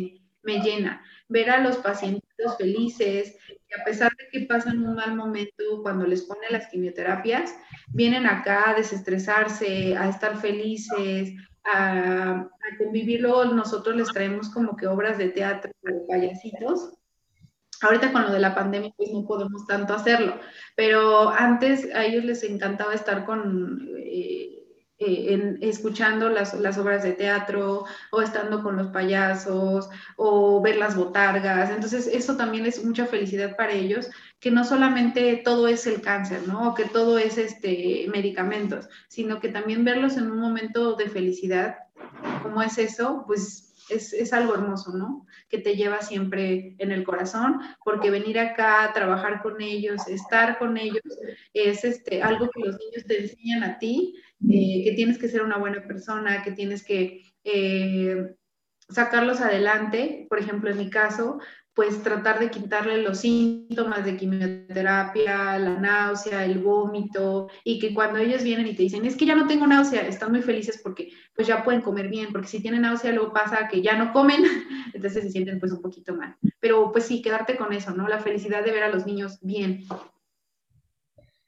me 0.43 0.61
llena. 0.61 1.03
Ver 1.29 1.51
a 1.51 1.63
los 1.63 1.77
pacientes 1.77 2.23
felices, 2.59 3.37
que 3.47 3.81
a 3.81 3.85
pesar 3.85 4.13
de 4.17 4.29
que 4.31 4.47
pasan 4.47 4.85
un 4.85 4.97
mal 4.97 5.15
momento 5.15 5.83
cuando 5.83 6.07
les 6.07 6.23
ponen 6.23 6.53
las 6.53 6.67
quimioterapias, 6.69 7.55
vienen 7.89 8.27
acá 8.27 8.71
a 8.71 8.75
desestresarse, 8.75 9.97
a 9.97 10.09
estar 10.09 10.37
felices, 10.39 11.33
a, 11.73 12.49
luego 13.19 13.45
nosotros 13.47 13.97
les 13.97 14.09
traemos 14.09 14.49
como 14.51 14.77
que 14.77 14.87
obras 14.87 15.19
de 15.19 15.31
teatro 15.31 15.73
o 15.83 16.07
payasitos. 16.07 16.95
Ahorita 17.83 18.13
con 18.13 18.23
lo 18.23 18.33
de 18.33 18.41
la 18.41 18.55
pandemia 18.55 18.93
pues 18.97 19.11
no 19.11 19.27
podemos 19.27 19.67
tanto 19.67 19.95
hacerlo, 19.95 20.39
pero 20.77 21.31
antes 21.31 21.89
a 21.95 22.05
ellos 22.05 22.25
les 22.25 22.43
encantaba 22.45 22.95
estar 22.95 23.25
con... 23.25 23.89
Eh, 23.97 24.57
eh, 25.03 25.57
escuchando 25.63 26.29
las, 26.29 26.53
las, 26.61 26.77
obras 26.77 27.03
de 27.03 27.13
teatro 27.13 27.87
o 28.13 28.21
estando 28.21 28.63
con 28.63 28.77
los 28.77 28.89
payasos 28.89 29.89
o 30.17 30.61
ver 30.61 30.77
las 30.77 30.95
botargas. 30.95 31.71
Entonces, 31.71 32.07
eso 32.07 32.37
también 32.37 32.67
es 32.67 32.85
mucha 32.85 33.07
felicidad 33.07 33.57
para 33.57 33.73
ellos, 33.73 34.11
que 34.41 34.51
no 34.51 34.65
solamente 34.65 35.41
todo 35.45 35.69
es 35.69 35.87
el 35.87 36.01
cáncer, 36.01 36.49
¿no? 36.49 36.71
O 36.71 36.75
que 36.75 36.87
todo 36.87 37.19
es 37.19 37.37
este, 37.39 38.07
medicamentos, 38.11 38.89
sino 39.09 39.39
que 39.39 39.51
también 39.51 39.85
verlos 39.85 40.17
en 40.17 40.31
un 40.31 40.41
momento 40.41 40.97
de 40.97 41.09
felicidad, 41.09 41.77
como 42.43 42.63
es 42.63 42.79
eso, 42.79 43.25
pues 43.27 43.71
es, 43.91 44.33
algo 44.33 44.55
hermoso, 44.55 44.97
¿no? 44.97 45.27
Que 45.49 45.59
te 45.59 45.77
lleva 45.77 46.01
siempre 46.01 46.75
en 46.79 46.93
el 46.93 47.05
corazón, 47.05 47.61
porque 47.85 48.11
venir 48.11 48.39
acá, 48.39 48.91
trabajar 48.95 49.43
con 49.43 49.61
ellos, 49.61 50.07
estar 50.09 50.59
con 50.59 50.77
ellos, 50.77 51.03
es 51.53 51.85
este, 51.85 52.23
algo 52.23 52.49
que 52.51 52.61
los 52.61 52.79
niños 52.79 53.05
te 53.07 53.23
enseñan 53.23 53.65
a 53.65 53.79
ti, 53.79 54.15
eh, 54.49 54.85
que 54.85 54.93
tienes 54.95 55.19
que 55.19 55.29
ser 55.29 55.43
una 55.43 55.59
buena 55.59 55.83
persona, 55.87 56.43
que 56.43 56.53
tienes 56.53 56.85
que 56.85 57.25
eh, 57.45 58.35
sacarlos 58.89 59.41
adelante. 59.41 60.27
Por 60.29 60.39
ejemplo, 60.39 60.71
en 60.71 60.79
mi 60.79 60.91
caso, 60.91 61.41
pues 61.75 62.03
tratar 62.03 62.39
de 62.41 62.51
quitarle 62.51 63.01
los 63.03 63.21
síntomas 63.21 64.05
de 64.05 64.17
quimioterapia, 64.17 65.59
la 65.59 65.79
náusea, 65.79 66.45
el 66.45 66.59
vómito, 66.59 67.49
y 67.65 67.79
que 67.79 67.95
cuando 67.95 68.19
ellos 68.19 68.43
vienen 68.43 68.67
y 68.67 68.75
te 68.75 68.83
dicen, 68.83 69.05
es 69.07 69.17
que 69.17 69.27
ya 69.27 69.35
no 69.35 69.47
tengo 69.47 69.67
náusea, 69.67 70.07
están 70.07 70.33
muy 70.33 70.43
felices 70.43 70.81
porque 70.83 71.11
pues 71.35 71.47
ya 71.47 71.63
pueden 71.63 71.81
comer 71.81 72.09
bien, 72.09 72.33
porque 72.33 72.49
si 72.49 72.61
tienen 72.61 72.83
náusea 72.83 73.13
luego 73.13 73.33
pasa 73.33 73.69
que 73.69 73.83
ya 73.83 73.97
no 73.97 74.13
comen, 74.13 74.43
entonces 74.95 75.25
se 75.25 75.31
sienten 75.31 75.61
pues 75.61 75.73
un 75.73 75.81
poquito 75.81 76.15
mal. 76.15 76.37
Pero 76.59 76.91
pues 76.93 77.05
sí, 77.05 77.23
quedarte 77.23 77.57
con 77.57 77.73
eso, 77.73 77.93
¿no? 77.93 78.09
La 78.09 78.19
felicidad 78.19 78.65
de 78.65 78.73
ver 78.73 78.83
a 78.83 78.91
los 78.91 79.07
niños 79.07 79.39
bien. 79.41 79.85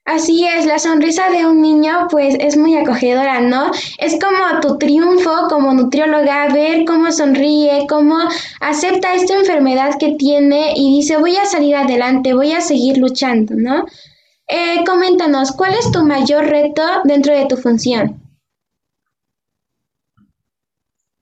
Así 0.05 0.45
es, 0.45 0.65
la 0.65 0.79
sonrisa 0.79 1.29
de 1.29 1.45
un 1.45 1.61
niño 1.61 2.07
pues 2.11 2.35
es 2.39 2.57
muy 2.57 2.75
acogedora, 2.75 3.39
¿no? 3.39 3.71
Es 3.99 4.19
como 4.21 4.59
tu 4.59 4.77
triunfo 4.77 5.47
como 5.47 5.73
nutrióloga, 5.73 6.49
ver 6.49 6.83
cómo 6.85 7.09
sonríe, 7.09 7.85
cómo 7.87 8.17
acepta 8.59 9.13
esta 9.13 9.35
enfermedad 9.35 9.97
que 9.97 10.15
tiene 10.17 10.73
y 10.75 10.97
dice 10.97 11.15
voy 11.15 11.37
a 11.37 11.45
salir 11.45 11.75
adelante, 11.75 12.33
voy 12.33 12.51
a 12.51 12.59
seguir 12.59 12.97
luchando, 12.97 13.55
¿no? 13.55 13.85
Eh, 14.47 14.83
coméntanos, 14.85 15.53
¿cuál 15.53 15.73
es 15.73 15.89
tu 15.91 16.03
mayor 16.03 16.47
reto 16.47 16.83
dentro 17.05 17.33
de 17.33 17.45
tu 17.45 17.55
función? 17.55 18.21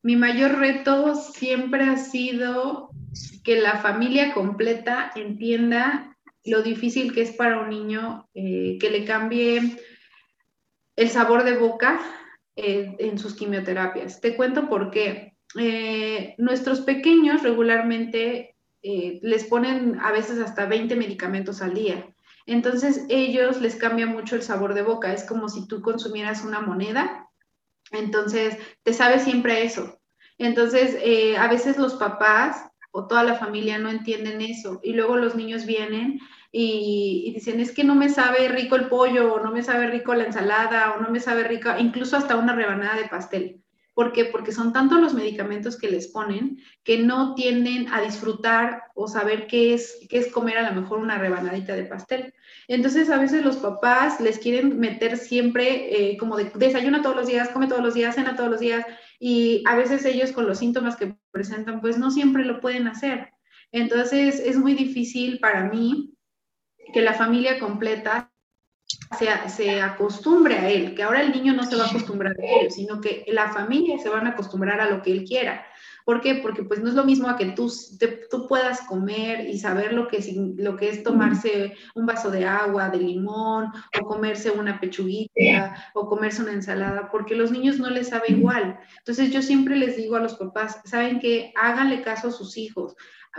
Mi 0.01 0.15
mayor 0.15 0.57
reto 0.57 1.13
siempre 1.13 1.83
ha 1.83 1.97
sido 1.97 2.89
que 3.43 3.61
la 3.61 3.77
familia 3.77 4.33
completa 4.33 5.11
entienda 5.15 6.10
lo 6.45 6.61
difícil 6.63 7.13
que 7.13 7.21
es 7.21 7.31
para 7.31 7.59
un 7.59 7.69
niño 7.69 8.27
eh, 8.33 8.77
que 8.79 8.89
le 8.89 9.05
cambie 9.05 9.77
el 10.95 11.09
sabor 11.09 11.43
de 11.43 11.57
boca 11.57 11.99
eh, 12.55 12.95
en 12.99 13.17
sus 13.17 13.35
quimioterapias. 13.35 14.21
Te 14.21 14.35
cuento 14.35 14.67
por 14.67 14.91
qué. 14.91 15.35
Eh, 15.57 16.35
nuestros 16.37 16.81
pequeños 16.81 17.43
regularmente 17.43 18.55
les 18.83 19.43
ponen 19.43 19.99
a 19.99 20.11
veces 20.11 20.39
hasta 20.39 20.65
20 20.65 20.95
medicamentos 20.95 21.61
al 21.61 21.75
día. 21.75 22.03
Entonces 22.47 23.05
ellos 23.09 23.61
les 23.61 23.75
cambia 23.75 24.07
mucho 24.07 24.35
el 24.35 24.41
sabor 24.41 24.73
de 24.73 24.81
boca. 24.81 25.13
Es 25.13 25.23
como 25.23 25.49
si 25.49 25.67
tú 25.67 25.83
consumieras 25.83 26.43
una 26.43 26.61
moneda. 26.61 27.29
Entonces 27.91 28.57
te 28.81 28.93
sabe 28.93 29.19
siempre 29.19 29.63
eso. 29.63 29.99
Entonces 30.39 30.97
a 31.37 31.47
veces 31.47 31.77
los 31.77 31.93
papás 31.93 32.70
o 32.91 33.07
toda 33.07 33.23
la 33.23 33.35
familia 33.35 33.77
no 33.77 33.89
entienden 33.89 34.41
eso. 34.41 34.79
Y 34.83 34.93
luego 34.93 35.17
los 35.17 35.35
niños 35.35 35.65
vienen 35.65 36.19
y, 36.51 37.31
dicen, 37.33 37.59
es 37.59 37.71
que 37.71 37.83
no 37.83 37.95
me 37.95 38.09
sabe 38.09 38.49
rico 38.49 38.75
el 38.75 38.87
pollo, 38.87 39.33
o 39.33 39.39
no 39.39 39.51
me 39.51 39.63
sabe 39.63 39.87
rico 39.87 40.13
la 40.13 40.25
ensalada, 40.25 40.93
o 40.93 41.01
no 41.01 41.09
me 41.09 41.19
sabe 41.19 41.43
rica, 41.43 41.79
incluso 41.79 42.17
hasta 42.17 42.35
una 42.35 42.53
rebanada 42.53 42.95
de 42.97 43.07
pastel. 43.07 43.61
¿Por 43.93 44.13
qué? 44.13 44.25
Porque 44.25 44.53
son 44.53 44.71
tantos 44.71 45.01
los 45.01 45.13
medicamentos 45.13 45.77
que 45.77 45.91
les 45.91 46.07
ponen 46.07 46.59
que 46.83 46.97
no 46.99 47.35
tienden 47.35 47.91
a 47.93 48.01
disfrutar 48.01 48.83
o 48.95 49.07
saber 49.07 49.47
qué 49.47 49.73
es, 49.73 49.99
qué 50.09 50.17
es 50.17 50.31
comer 50.31 50.57
a 50.57 50.71
lo 50.71 50.81
mejor 50.81 50.99
una 50.99 51.17
rebanadita 51.17 51.75
de 51.75 51.83
pastel. 51.83 52.33
Entonces 52.69 53.09
a 53.09 53.19
veces 53.19 53.43
los 53.43 53.57
papás 53.57 54.21
les 54.21 54.39
quieren 54.39 54.79
meter 54.79 55.17
siempre 55.17 56.11
eh, 56.11 56.17
como 56.17 56.37
de 56.37 56.51
desayuna 56.55 57.01
todos 57.01 57.17
los 57.17 57.27
días, 57.27 57.49
come 57.49 57.67
todos 57.67 57.83
los 57.83 57.93
días, 57.93 58.15
cena 58.15 58.35
todos 58.35 58.49
los 58.49 58.61
días, 58.61 58.85
y 59.23 59.63
a 59.67 59.75
veces 59.75 60.03
ellos 60.03 60.31
con 60.31 60.47
los 60.47 60.57
síntomas 60.57 60.95
que 60.95 61.15
presentan, 61.29 61.79
pues 61.79 61.99
no 61.99 62.09
siempre 62.09 62.43
lo 62.43 62.59
pueden 62.59 62.87
hacer. 62.87 63.29
Entonces 63.71 64.39
es 64.39 64.57
muy 64.57 64.73
difícil 64.73 65.37
para 65.37 65.65
mí 65.65 66.15
que 66.91 67.03
la 67.03 67.13
familia 67.13 67.59
completa 67.59 68.33
se, 69.19 69.27
se, 69.47 69.79
acostumbre 69.79 70.57
a 70.57 70.69
él, 70.71 70.95
que 70.95 71.03
ahora 71.03 71.21
el 71.21 71.31
niño 71.31 71.53
no 71.53 71.63
se 71.63 71.75
va 71.75 71.83
a 71.83 71.89
acostumbrar 71.89 72.33
a 72.33 72.61
él, 72.61 72.71
sino 72.71 72.99
que 72.99 73.23
la 73.27 73.51
familia 73.51 73.99
se 73.99 74.09
van 74.09 74.25
a 74.25 74.31
acostumbrar 74.31 74.81
a 74.81 74.89
lo 74.89 75.03
que 75.03 75.11
él 75.11 75.23
quiera. 75.23 75.67
¿Por 76.05 76.21
qué? 76.21 76.35
Porque 76.35 76.63
pues 76.63 76.81
no 76.81 76.89
es 76.89 76.95
lo 76.95 77.03
mismo 77.03 77.27
a 77.27 77.37
que 77.37 77.47
tú, 77.47 77.71
tú 78.29 78.47
puedas 78.47 78.81
comer 78.81 79.49
y 79.49 79.59
saber 79.59 79.93
lo 79.93 80.07
que, 80.07 80.19
lo 80.57 80.75
que 80.75 80.89
es 80.89 81.03
tomarse 81.03 81.75
un 81.95 82.05
vaso 82.05 82.31
de 82.31 82.45
agua, 82.45 82.89
de 82.89 82.99
limón, 82.99 83.71
o 83.99 84.05
comerse 84.05 84.51
una 84.51 84.79
pechuguita, 84.79 85.75
o 85.93 86.07
comerse 86.07 86.41
una 86.41 86.53
ensalada, 86.53 87.09
porque 87.11 87.35
los 87.35 87.51
niños 87.51 87.79
no 87.79 87.89
les 87.89 88.09
sabe 88.09 88.25
igual. 88.29 88.79
Entonces 88.99 89.31
yo 89.31 89.41
siempre 89.41 89.75
les 89.75 89.97
digo 89.97 90.15
a 90.15 90.21
los 90.21 90.35
papás, 90.35 90.81
saben 90.85 91.19
que 91.19 91.53
háganle 91.55 92.01
caso 92.01 92.29
a 92.29 92.31
sus 92.31 92.57
hijos 92.57 92.95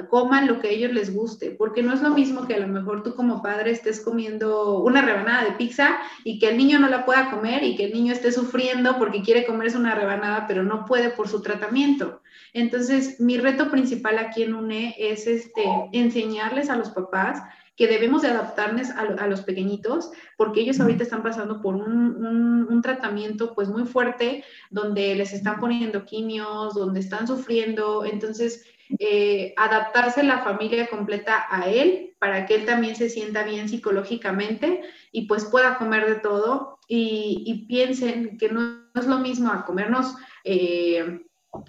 coman 0.09 0.47
lo 0.47 0.59
que 0.59 0.69
a 0.69 0.71
ellos 0.71 0.93
les 0.93 1.15
guste, 1.15 1.51
porque 1.51 1.83
no 1.83 1.93
es 1.93 2.01
lo 2.01 2.11
mismo 2.11 2.47
que 2.47 2.55
a 2.55 2.61
lo 2.61 2.67
mejor 2.67 3.03
tú 3.03 3.15
como 3.15 3.43
padre 3.43 3.73
estés 3.73 4.01
comiendo 4.01 4.79
una 4.79 5.03
rebanada 5.03 5.45
de 5.45 5.53
pizza 5.53 5.99
y 6.25 6.39
que 6.39 6.49
el 6.49 6.57
niño 6.57 6.79
no 6.79 6.89
la 6.89 7.05
pueda 7.05 7.31
comer 7.31 7.63
y 7.63 7.77
que 7.77 7.85
el 7.85 7.93
niño 7.93 8.13
esté 8.13 8.33
sufriendo 8.33 8.97
porque 8.99 9.23
quiere 9.23 9.45
comerse 9.45 9.77
una 9.77 9.95
rebanada, 9.95 10.47
pero 10.47 10.63
no 10.63 10.87
puede 10.87 11.11
por 11.11 11.29
su 11.29 11.43
tratamiento. 11.43 12.22
Entonces, 12.53 13.21
mi 13.21 13.39
reto 13.39 13.71
principal 13.71 14.19
aquí 14.19 14.43
en 14.43 14.55
UNE 14.55 14.95
es 14.99 15.27
este, 15.27 15.65
enseñarles 15.93 16.71
a 16.71 16.77
los 16.77 16.91
papás 16.91 17.43
que 17.77 17.87
debemos 17.89 18.23
de 18.23 18.29
adaptarnos 18.29 18.91
a, 18.91 19.27
los 19.27 19.41
pequeñitos, 19.41 20.11
porque 20.37 20.61
ellos 20.61 20.79
ahorita 20.79 21.05
están 21.05 21.23
pasando 21.23 21.63
por 21.63 21.75
un, 21.75 22.67
un, 22.69 22.83
tratamiento 22.83 23.55
pues 23.55 23.69
muy 23.69 23.85
fuerte, 23.85 24.45
donde 24.71 25.15
les 25.15 25.33
están 25.33 25.59
poniendo 25.59 26.05
quimios, 26.05 26.75
donde 26.75 27.01
están 27.01 27.27
sufriendo, 27.27 28.05
entonces 28.05 28.67
eh, 28.99 29.55
adaptarse 29.57 30.23
la 30.23 30.41
familia 30.41 30.87
completa 30.89 31.47
a 31.49 31.69
él 31.69 32.15
para 32.19 32.47
que 32.47 32.55
él 32.55 32.67
también 32.67 32.95
se 32.95 33.09
sienta 33.09 33.43
bien 33.43 33.69
psicológicamente 33.69 34.83
y 35.13 35.27
pues 35.27 35.45
pueda 35.47 35.79
comer 35.79 36.07
de 36.07 36.17
todo. 36.17 36.79
Y, 36.89 37.65
piensen 37.69 38.37
que 38.37 38.51
no 38.51 38.85
es 38.95 39.07
lo 39.07 39.19
mismo 39.19 39.51
a 39.51 39.65
comernos 39.65 40.15
eh, 40.45 41.23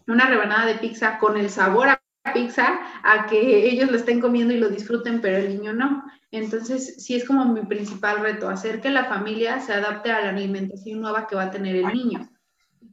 una 0.08 0.28
rebanada 0.28 0.66
de 0.66 0.76
pizza 0.76 1.20
con 1.20 1.38
el 1.38 1.50
sabor 1.50 1.90
a 1.90 2.00
pizza 2.34 2.80
a 3.04 3.26
que 3.26 3.70
ellos 3.70 3.92
lo 3.92 3.98
estén 3.98 4.22
comiendo 4.22 4.54
y 4.54 4.58
lo 4.58 4.70
disfruten, 4.70 5.22
pero 5.22 5.38
el 5.38 5.50
niño 5.50 5.74
no. 5.74 6.04
Entonces, 6.32 7.04
sí 7.04 7.16
es 7.16 7.26
como 7.26 7.46
mi 7.46 7.62
principal 7.62 8.22
reto, 8.22 8.50
hacer 8.50 8.82
que 8.82 8.90
la 8.90 9.06
familia 9.06 9.60
se 9.60 9.74
adapte 9.74 10.12
a 10.12 10.22
la 10.22 10.30
alimentación 10.30 11.02
nueva 11.02 11.28
que 11.28 11.36
va 11.36 11.44
a 11.44 11.52
tener 11.52 11.76
el 11.76 11.88
niño, 11.88 12.30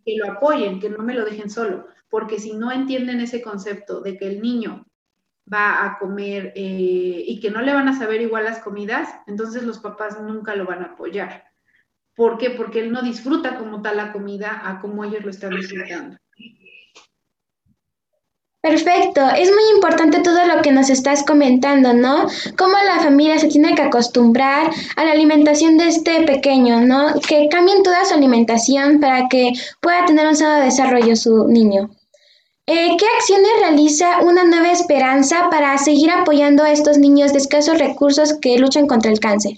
que 0.05 0.16
lo 0.16 0.33
apoyen, 0.33 0.81
que 0.81 0.90
no 0.90 1.03
me 1.03 1.14
lo 1.14 1.24
dejen 1.24 1.48
solo 1.48 1.87
porque 2.11 2.40
si 2.40 2.55
no 2.55 2.70
entienden 2.72 3.20
ese 3.20 3.40
concepto 3.40 4.00
de 4.03 4.18
que 4.18 4.26
el 4.26 4.42
niño 4.42 4.85
va 5.53 5.85
a 5.85 5.98
comer 5.98 6.53
eh, 6.57 7.24
y 7.26 7.40
que 7.40 7.50
no 7.50 7.62
le 7.62 7.72
van 7.72 7.88
a 7.88 7.96
saber 7.96 8.20
igual 8.20 8.44
las 8.44 8.59
comidas, 8.59 9.09
entonces 9.26 9.62
los 9.62 9.79
papás 9.79 10.20
nunca 10.20 10.55
lo 10.55 10.66
van 10.66 10.83
a 10.83 10.87
apoyar. 10.87 11.44
¿Por 12.14 12.37
qué? 12.37 12.50
Porque 12.50 12.81
él 12.81 12.92
no 12.92 13.00
disfruta 13.03 13.57
como 13.57 13.81
tal 13.81 13.96
la 13.96 14.12
comida 14.12 14.61
a 14.64 14.81
como 14.81 15.05
ellos 15.05 15.24
lo 15.24 15.31
están 15.31 15.57
disfrutando. 15.57 16.18
Perfecto, 18.62 19.22
es 19.38 19.50
muy 19.50 19.62
importante 19.74 20.20
todo 20.20 20.46
lo 20.46 20.60
que 20.60 20.70
nos 20.70 20.90
estás 20.90 21.24
comentando, 21.24 21.94
¿no? 21.94 22.26
Cómo 22.58 22.74
la 22.84 23.00
familia 23.02 23.38
se 23.38 23.48
tiene 23.48 23.74
que 23.74 23.80
acostumbrar 23.80 24.70
a 24.96 25.04
la 25.04 25.12
alimentación 25.12 25.78
de 25.78 25.88
este 25.88 26.24
pequeño, 26.26 26.82
¿no? 26.82 27.14
Que 27.26 27.48
cambien 27.48 27.82
toda 27.82 28.04
su 28.04 28.14
alimentación 28.14 29.00
para 29.00 29.28
que 29.28 29.52
pueda 29.80 30.04
tener 30.04 30.26
un 30.26 30.36
sano 30.36 30.62
desarrollo 30.62 31.16
su 31.16 31.48
niño. 31.48 31.88
Eh, 32.66 32.96
¿Qué 32.98 33.06
acciones 33.16 33.50
realiza 33.60 34.20
una 34.20 34.44
nueva 34.44 34.70
esperanza 34.70 35.48
para 35.50 35.78
seguir 35.78 36.10
apoyando 36.10 36.62
a 36.62 36.70
estos 36.70 36.98
niños 36.98 37.32
de 37.32 37.38
escasos 37.38 37.78
recursos 37.78 38.34
que 38.42 38.58
luchan 38.58 38.86
contra 38.86 39.10
el 39.10 39.20
cáncer? 39.20 39.54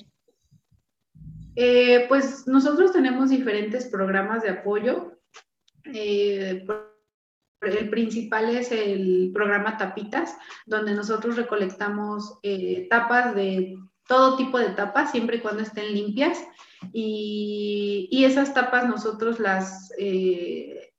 Eh, 1.57 2.07
pues 2.09 2.47
nosotros 2.47 2.93
tenemos 2.93 3.31
diferentes 3.31 3.87
programas 3.87 4.45
de 4.45 4.51
apoyo. 4.51 5.19
Eh, 5.93 6.65
el 7.63 7.91
principal 7.91 8.51
es 8.51 8.73
el 8.73 9.31
programa 9.33 9.77
Tapitas, 9.77 10.37
donde 10.67 10.95
nosotros 10.95 11.37
recolectamos 11.37 12.39
tapas 12.91 13.35
de 13.35 13.79
todo 14.07 14.37
tipo 14.37 14.59
de 14.59 14.71
tapas, 14.71 15.11
siempre 15.11 15.37
y 15.37 15.41
cuando 15.41 15.63
estén 15.63 15.95
limpias. 15.95 16.39
Y, 16.93 18.09
y 18.11 18.25
esas 18.25 18.53
tapas 18.55 18.89
nosotros 18.89 19.39
las, 19.39 19.93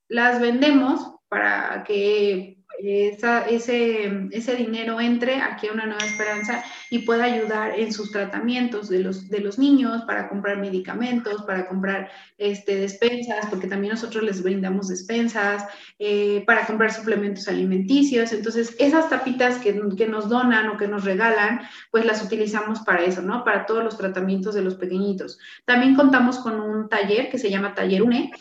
las 0.07 0.41
vendemos 0.41 1.13
para 1.27 1.83
que 1.83 2.62
ese, 2.83 4.27
ese 4.31 4.55
dinero 4.55 4.99
entre 4.99 5.41
aquí 5.41 5.67
a 5.67 5.71
una 5.71 5.85
nueva 5.85 6.03
esperanza 6.05 6.63
y 6.89 6.99
pueda 6.99 7.23
ayudar 7.23 7.79
en 7.79 7.93
sus 7.93 8.11
tratamientos 8.11 8.89
de 8.89 8.99
los, 8.99 9.29
de 9.29 9.39
los 9.39 9.57
niños 9.57 10.03
para 10.03 10.27
comprar 10.27 10.57
medicamentos, 10.57 11.43
para 11.43 11.67
comprar 11.67 12.11
este, 12.37 12.75
despensas, 12.75 13.45
porque 13.49 13.67
también 13.67 13.93
nosotros 13.93 14.23
les 14.23 14.43
brindamos 14.43 14.89
despensas, 14.89 15.65
eh, 15.97 16.43
para 16.45 16.65
comprar 16.65 16.91
suplementos 16.91 17.47
alimenticios. 17.47 18.33
Entonces, 18.33 18.75
esas 18.79 19.09
tapitas 19.09 19.59
que, 19.59 19.79
que 19.97 20.07
nos 20.07 20.27
donan 20.27 20.67
o 20.69 20.77
que 20.77 20.87
nos 20.87 21.05
regalan, 21.05 21.61
pues 21.89 22.05
las 22.05 22.21
utilizamos 22.23 22.81
para 22.81 23.03
eso, 23.03 23.21
¿no? 23.21 23.43
Para 23.43 23.65
todos 23.65 23.83
los 23.83 23.97
tratamientos 23.97 24.55
de 24.55 24.61
los 24.61 24.75
pequeñitos. 24.75 25.39
También 25.65 25.95
contamos 25.95 26.39
con 26.39 26.59
un 26.59 26.89
taller 26.89 27.29
que 27.29 27.39
se 27.39 27.49
llama 27.49 27.73
Taller 27.73 28.03
UNE, 28.03 28.31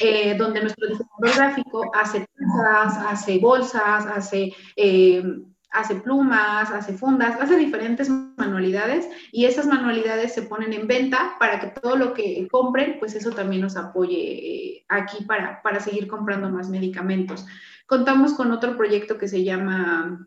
eh, 0.00 0.36
donde 0.36 0.60
nuestro 0.60 0.88
diseñador 0.88 1.36
gráfico 1.36 1.90
hace 1.94 2.26
tazas, 2.36 3.04
hace 3.12 3.38
bolsas, 3.38 4.06
hace, 4.06 4.54
eh, 4.76 5.22
hace 5.70 5.96
plumas, 5.96 6.70
hace 6.70 6.92
fundas, 6.92 7.40
hace 7.40 7.56
diferentes 7.56 8.08
manualidades 8.08 9.08
y 9.32 9.46
esas 9.46 9.66
manualidades 9.66 10.34
se 10.34 10.42
ponen 10.42 10.72
en 10.72 10.86
venta 10.86 11.36
para 11.38 11.58
que 11.58 11.80
todo 11.80 11.96
lo 11.96 12.14
que 12.14 12.46
compren, 12.50 12.98
pues 13.00 13.14
eso 13.14 13.32
también 13.32 13.62
nos 13.62 13.76
apoye 13.76 14.16
eh, 14.16 14.84
aquí 14.88 15.24
para, 15.24 15.60
para 15.62 15.80
seguir 15.80 16.06
comprando 16.06 16.48
más 16.48 16.68
medicamentos. 16.68 17.46
Contamos 17.86 18.34
con 18.34 18.52
otro 18.52 18.76
proyecto 18.76 19.18
que 19.18 19.28
se 19.28 19.42
llama 19.42 20.26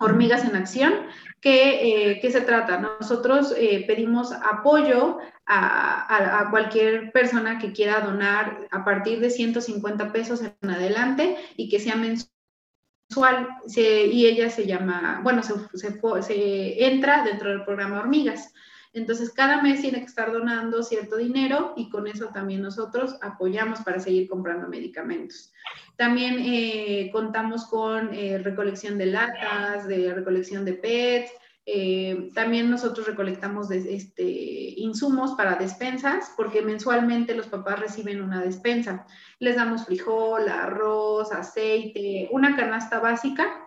Hormigas 0.00 0.44
en 0.44 0.56
Acción, 0.56 0.92
que, 1.42 2.28
se 2.30 2.40
trata? 2.40 2.78
Nosotros 2.78 3.54
pedimos 3.86 4.32
apoyo 4.32 5.18
a, 5.44 6.46
cualquier 6.50 7.12
persona 7.12 7.58
que 7.58 7.72
quiera 7.72 8.00
donar 8.00 8.68
a 8.70 8.84
partir 8.84 9.20
de 9.20 9.28
150 9.28 10.12
pesos 10.12 10.40
en 10.40 10.70
adelante 10.70 11.36
y 11.56 11.68
que 11.68 11.80
sea 11.80 11.96
mensual. 11.96 12.28
y 13.76 14.26
ella 14.26 14.48
se 14.48 14.66
llama, 14.66 15.20
bueno, 15.22 15.42
se, 15.42 15.54
se, 15.74 16.86
entra 16.86 17.24
dentro 17.24 17.50
del 17.50 17.64
programa 17.64 17.98
Hormigas. 17.98 18.54
Entonces, 18.94 19.30
cada 19.32 19.62
mes 19.62 19.80
tiene 19.80 20.00
que 20.00 20.06
estar 20.06 20.32
donando 20.32 20.82
cierto 20.82 21.16
dinero 21.16 21.72
y 21.76 21.88
con 21.88 22.06
eso 22.06 22.28
también 22.28 22.60
nosotros 22.60 23.16
apoyamos 23.22 23.80
para 23.80 24.00
seguir 24.00 24.28
comprando 24.28 24.68
medicamentos. 24.68 25.52
También 25.96 26.36
eh, 26.40 27.10
contamos 27.12 27.66
con 27.66 28.12
eh, 28.12 28.38
recolección 28.38 28.98
de 28.98 29.06
latas, 29.06 29.88
de 29.88 30.12
recolección 30.12 30.64
de 30.64 30.74
PETs, 30.74 31.32
eh, 31.64 32.30
también 32.34 32.68
nosotros 32.70 33.06
recolectamos 33.06 33.70
este, 33.70 34.24
insumos 34.24 35.34
para 35.36 35.54
despensas, 35.54 36.32
porque 36.36 36.60
mensualmente 36.60 37.34
los 37.34 37.46
papás 37.46 37.78
reciben 37.78 38.20
una 38.20 38.42
despensa. 38.42 39.06
Les 39.38 39.56
damos 39.56 39.86
frijol, 39.86 40.48
arroz, 40.48 41.32
aceite, 41.32 42.28
una 42.32 42.56
canasta 42.56 42.98
básica 42.98 43.61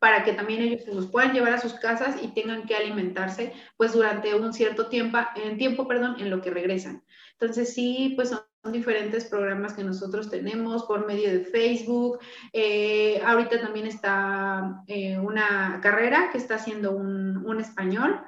para 0.00 0.24
que 0.24 0.32
también 0.32 0.62
ellos 0.62 0.84
se 0.84 0.94
los 0.94 1.06
puedan 1.06 1.32
llevar 1.32 1.52
a 1.52 1.60
sus 1.60 1.74
casas 1.74 2.16
y 2.22 2.28
tengan 2.28 2.64
que 2.64 2.74
alimentarse 2.74 3.52
pues 3.76 3.92
durante 3.92 4.34
un 4.34 4.52
cierto 4.52 4.88
tiempo, 4.88 5.18
en 5.36 5.58
tiempo, 5.58 5.86
perdón, 5.86 6.16
en 6.18 6.30
lo 6.30 6.40
que 6.40 6.50
regresan. 6.50 7.02
Entonces 7.32 7.74
sí, 7.74 8.12
pues 8.16 8.30
son 8.30 8.72
diferentes 8.72 9.24
programas 9.24 9.72
que 9.72 9.82
nosotros 9.82 10.30
tenemos 10.30 10.84
por 10.84 11.06
medio 11.06 11.30
de 11.30 11.44
Facebook. 11.44 12.20
Eh, 12.52 13.20
ahorita 13.24 13.60
también 13.60 13.86
está 13.86 14.82
eh, 14.86 15.18
una 15.18 15.80
carrera 15.82 16.30
que 16.30 16.38
está 16.38 16.54
haciendo 16.54 16.92
un, 16.92 17.44
un 17.44 17.60
español, 17.60 18.20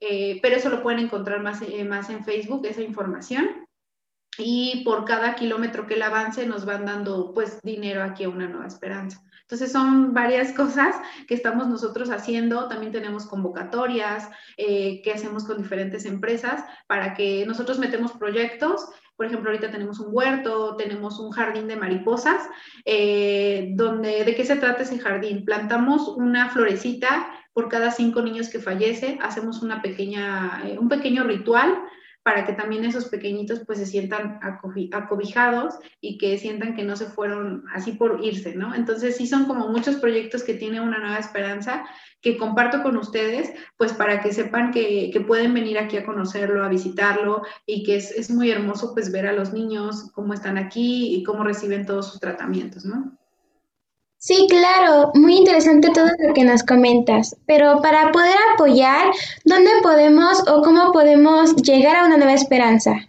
eh, 0.00 0.38
pero 0.42 0.56
eso 0.56 0.68
lo 0.68 0.82
pueden 0.82 1.00
encontrar 1.00 1.42
más, 1.42 1.62
más 1.86 2.10
en 2.10 2.24
Facebook, 2.24 2.66
esa 2.66 2.82
información. 2.82 3.67
Y 4.38 4.82
por 4.84 5.04
cada 5.04 5.34
kilómetro 5.34 5.86
que 5.86 5.94
él 5.94 6.02
avance 6.02 6.46
nos 6.46 6.64
van 6.64 6.86
dando 6.86 7.32
pues 7.34 7.60
dinero 7.62 8.02
aquí 8.02 8.24
a 8.24 8.28
una 8.28 8.48
nueva 8.48 8.66
esperanza. 8.66 9.22
Entonces 9.42 9.72
son 9.72 10.14
varias 10.14 10.52
cosas 10.56 10.96
que 11.26 11.34
estamos 11.34 11.68
nosotros 11.68 12.10
haciendo. 12.10 12.68
También 12.68 12.92
tenemos 12.92 13.26
convocatorias 13.26 14.28
que 14.56 15.12
hacemos 15.14 15.44
con 15.44 15.58
diferentes 15.58 16.04
empresas 16.04 16.64
para 16.86 17.14
que 17.14 17.44
nosotros 17.46 17.78
metemos 17.78 18.12
proyectos 18.12 18.88
por 19.18 19.26
ejemplo, 19.26 19.50
ahorita 19.50 19.72
tenemos 19.72 19.98
un 19.98 20.14
huerto, 20.14 20.76
tenemos 20.76 21.18
un 21.18 21.32
jardín 21.32 21.66
de 21.66 21.74
mariposas, 21.74 22.40
eh, 22.84 23.70
donde, 23.72 24.22
¿de 24.22 24.36
qué 24.36 24.44
se 24.44 24.54
trata 24.54 24.84
ese 24.84 25.00
jardín? 25.00 25.44
Plantamos 25.44 26.06
una 26.06 26.50
florecita 26.50 27.28
por 27.52 27.68
cada 27.68 27.90
cinco 27.90 28.22
niños 28.22 28.48
que 28.48 28.60
fallece, 28.60 29.18
hacemos 29.20 29.60
una 29.60 29.82
pequeña, 29.82 30.62
eh, 30.64 30.78
un 30.78 30.88
pequeño 30.88 31.24
ritual 31.24 31.82
para 32.28 32.44
que 32.44 32.52
también 32.52 32.84
esos 32.84 33.06
pequeñitos 33.06 33.62
pues 33.64 33.78
se 33.78 33.86
sientan 33.86 34.38
acobijados 34.92 35.76
y 36.02 36.18
que 36.18 36.36
sientan 36.36 36.76
que 36.76 36.84
no 36.84 36.94
se 36.94 37.06
fueron 37.06 37.64
así 37.72 37.92
por 37.92 38.22
irse, 38.22 38.54
¿no? 38.54 38.74
Entonces 38.74 39.16
sí 39.16 39.26
son 39.26 39.46
como 39.46 39.68
muchos 39.68 39.96
proyectos 39.96 40.42
que 40.42 40.52
tiene 40.52 40.78
una 40.78 40.98
nueva 40.98 41.16
esperanza 41.16 41.86
que 42.20 42.36
comparto 42.36 42.82
con 42.82 42.98
ustedes, 42.98 43.50
pues 43.78 43.94
para 43.94 44.20
que 44.20 44.34
sepan 44.34 44.72
que, 44.72 45.10
pueden 45.26 45.54
venir 45.54 45.78
aquí 45.78 45.96
a 45.96 46.04
conocerlo, 46.04 46.62
a 46.62 46.68
visitarlo 46.68 47.44
y 47.64 47.82
que 47.82 47.96
es, 47.96 48.10
es 48.10 48.30
muy 48.30 48.50
hermoso 48.50 48.92
pues 48.92 49.10
ver 49.10 49.26
a 49.26 49.32
los 49.32 49.54
niños 49.54 50.10
cómo 50.12 50.34
están 50.34 50.58
aquí 50.58 51.14
y 51.14 51.22
cómo 51.22 51.44
reciben 51.44 51.86
todos 51.86 52.10
sus 52.10 52.20
tratamientos, 52.20 52.84
¿no? 52.84 53.17
Sí, 54.18 54.46
claro, 54.48 55.10
muy 55.14 55.36
interesante 55.36 55.90
todo 55.90 56.08
lo 56.18 56.34
que 56.34 56.44
nos 56.44 56.62
comentas, 56.62 57.36
pero 57.46 57.80
para 57.82 58.12
poder 58.12 58.36
apoyar, 58.54 59.12
¿dónde 59.44 59.70
podemos 59.82 60.40
o 60.48 60.62
cómo 60.62 60.92
podemos 60.92 61.54
llegar 61.56 61.96
a 61.96 62.04
una 62.06 62.16
nueva 62.16 62.34
esperanza? 62.34 63.08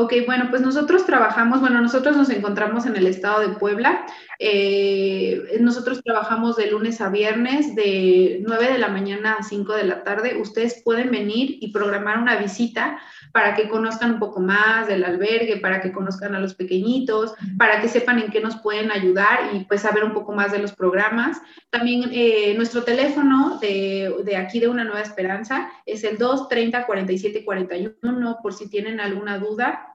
Ok, 0.00 0.14
bueno, 0.26 0.46
pues 0.48 0.62
nosotros 0.62 1.04
trabajamos, 1.04 1.60
bueno, 1.60 1.80
nosotros 1.80 2.16
nos 2.16 2.30
encontramos 2.30 2.86
en 2.86 2.94
el 2.94 3.08
estado 3.08 3.40
de 3.40 3.48
Puebla. 3.56 4.06
Eh, 4.38 5.58
nosotros 5.60 6.00
trabajamos 6.04 6.54
de 6.54 6.70
lunes 6.70 7.00
a 7.00 7.08
viernes, 7.08 7.74
de 7.74 8.40
9 8.46 8.74
de 8.74 8.78
la 8.78 8.86
mañana 8.86 9.38
a 9.40 9.42
5 9.42 9.74
de 9.74 9.82
la 9.82 10.04
tarde. 10.04 10.40
Ustedes 10.40 10.80
pueden 10.84 11.10
venir 11.10 11.58
y 11.60 11.72
programar 11.72 12.18
una 12.18 12.36
visita 12.36 13.00
para 13.32 13.56
que 13.56 13.68
conozcan 13.68 14.12
un 14.12 14.18
poco 14.20 14.38
más 14.38 14.86
del 14.86 15.02
albergue, 15.02 15.56
para 15.56 15.80
que 15.80 15.90
conozcan 15.90 16.36
a 16.36 16.38
los 16.38 16.54
pequeñitos, 16.54 17.34
para 17.58 17.80
que 17.80 17.88
sepan 17.88 18.20
en 18.20 18.30
qué 18.30 18.40
nos 18.40 18.54
pueden 18.54 18.92
ayudar 18.92 19.50
y 19.52 19.64
pues 19.64 19.80
saber 19.80 20.04
un 20.04 20.12
poco 20.12 20.32
más 20.32 20.52
de 20.52 20.60
los 20.60 20.72
programas. 20.72 21.42
También 21.70 22.08
eh, 22.12 22.54
nuestro 22.56 22.84
teléfono 22.84 23.58
de, 23.58 24.14
de, 24.24 24.36
aquí 24.36 24.60
de 24.60 24.68
Una 24.68 24.84
Nueva 24.84 25.00
Esperanza 25.00 25.72
es 25.84 26.04
el 26.04 26.18
230 26.18 26.86
47 26.86 27.44
41 27.44 28.38
por 28.40 28.54
si 28.54 28.70
tienen 28.70 29.00
alguna 29.00 29.38
duda 29.38 29.87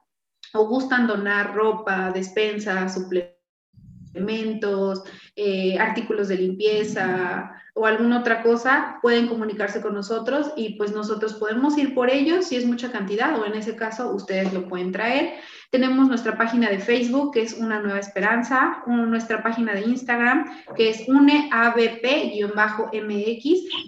o 0.54 0.66
gustan 0.66 1.06
donar 1.06 1.54
ropa, 1.54 2.10
despensa, 2.12 2.88
suplementos, 2.88 5.02
eh, 5.36 5.78
artículos 5.78 6.28
de 6.28 6.36
limpieza 6.36 7.50
o 7.74 7.86
alguna 7.86 8.20
otra 8.20 8.42
cosa, 8.42 8.98
pueden 9.02 9.26
comunicarse 9.26 9.80
con 9.80 9.94
nosotros 9.94 10.52
y 10.56 10.76
pues 10.76 10.92
nosotros 10.92 11.34
podemos 11.34 11.76
ir 11.76 11.92
por 11.92 12.08
ellos 12.08 12.46
si 12.46 12.56
es 12.56 12.64
mucha 12.64 12.92
cantidad 12.92 13.36
o 13.36 13.46
en 13.46 13.54
ese 13.54 13.74
caso 13.74 14.14
ustedes 14.14 14.52
lo 14.52 14.68
pueden 14.68 14.92
traer. 14.92 15.34
Tenemos 15.74 16.06
nuestra 16.06 16.38
página 16.38 16.70
de 16.70 16.78
Facebook, 16.78 17.32
que 17.32 17.42
es 17.42 17.54
Una 17.54 17.80
Nueva 17.80 17.98
Esperanza, 17.98 18.84
nuestra 18.86 19.42
página 19.42 19.74
de 19.74 19.80
Instagram, 19.80 20.44
que 20.76 20.90
es 20.90 21.08
uneabp-mx, 21.08 21.88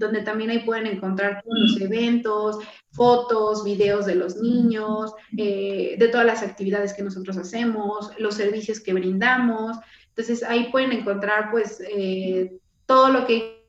donde 0.00 0.22
también 0.22 0.50
ahí 0.50 0.64
pueden 0.64 0.88
encontrar 0.88 1.44
todos 1.44 1.56
los 1.60 1.80
eventos, 1.80 2.58
fotos, 2.90 3.62
videos 3.62 4.04
de 4.04 4.16
los 4.16 4.34
niños, 4.34 5.14
eh, 5.38 5.94
de 5.96 6.08
todas 6.08 6.26
las 6.26 6.42
actividades 6.42 6.92
que 6.92 7.04
nosotros 7.04 7.36
hacemos, 7.36 8.10
los 8.18 8.34
servicios 8.34 8.80
que 8.80 8.92
brindamos. 8.92 9.76
Entonces 10.08 10.42
ahí 10.42 10.72
pueden 10.72 10.90
encontrar 10.90 11.52
pues 11.52 11.80
eh, 11.88 12.58
todo 12.86 13.10
lo 13.10 13.28
que 13.28 13.64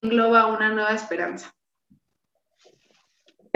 engloba 0.00 0.46
una 0.46 0.68
nueva 0.68 0.94
esperanza. 0.94 1.52